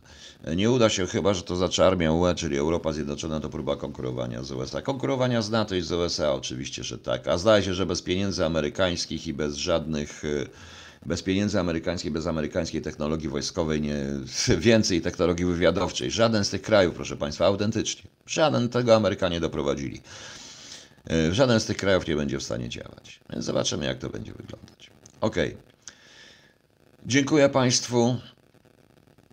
[0.55, 4.43] Nie uda się chyba, że to znaczy armia UE, czyli Europa Zjednoczona, to próba konkurowania
[4.43, 4.81] z USA.
[4.81, 7.27] Konkurowania z NATO i z USA oczywiście, że tak.
[7.27, 10.47] A zdaje się, że bez pieniędzy amerykańskich i bez żadnych y,
[11.05, 14.05] bez pieniędzy amerykańskich, bez amerykańskiej technologii wojskowej, nie,
[14.57, 16.11] więcej technologii wywiadowczej.
[16.11, 20.01] Żaden z tych krajów, proszę Państwa, autentycznie, żaden tego Amerykanie doprowadzili.
[21.11, 23.19] Y, żaden z tych krajów nie będzie w stanie działać.
[23.29, 24.91] Więc zobaczymy, jak to będzie wyglądać.
[25.21, 25.35] Ok.
[27.05, 28.17] Dziękuję Państwu.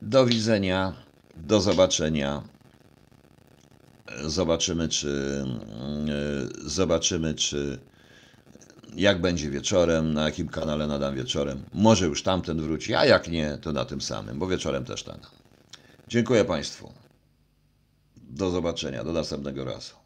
[0.02, 0.92] Do widzenia,
[1.36, 2.42] do zobaczenia.
[4.24, 5.44] Zobaczymy, czy
[6.64, 7.78] e, zobaczymy, czy
[8.96, 11.62] jak będzie wieczorem, na jakim kanale nadam wieczorem.
[11.72, 15.30] Może już tamten wróci, a jak nie, to na tym samym, bo wieczorem też nadam.
[16.08, 16.92] Dziękuję Państwu.
[18.16, 20.05] Do zobaczenia, do następnego razu.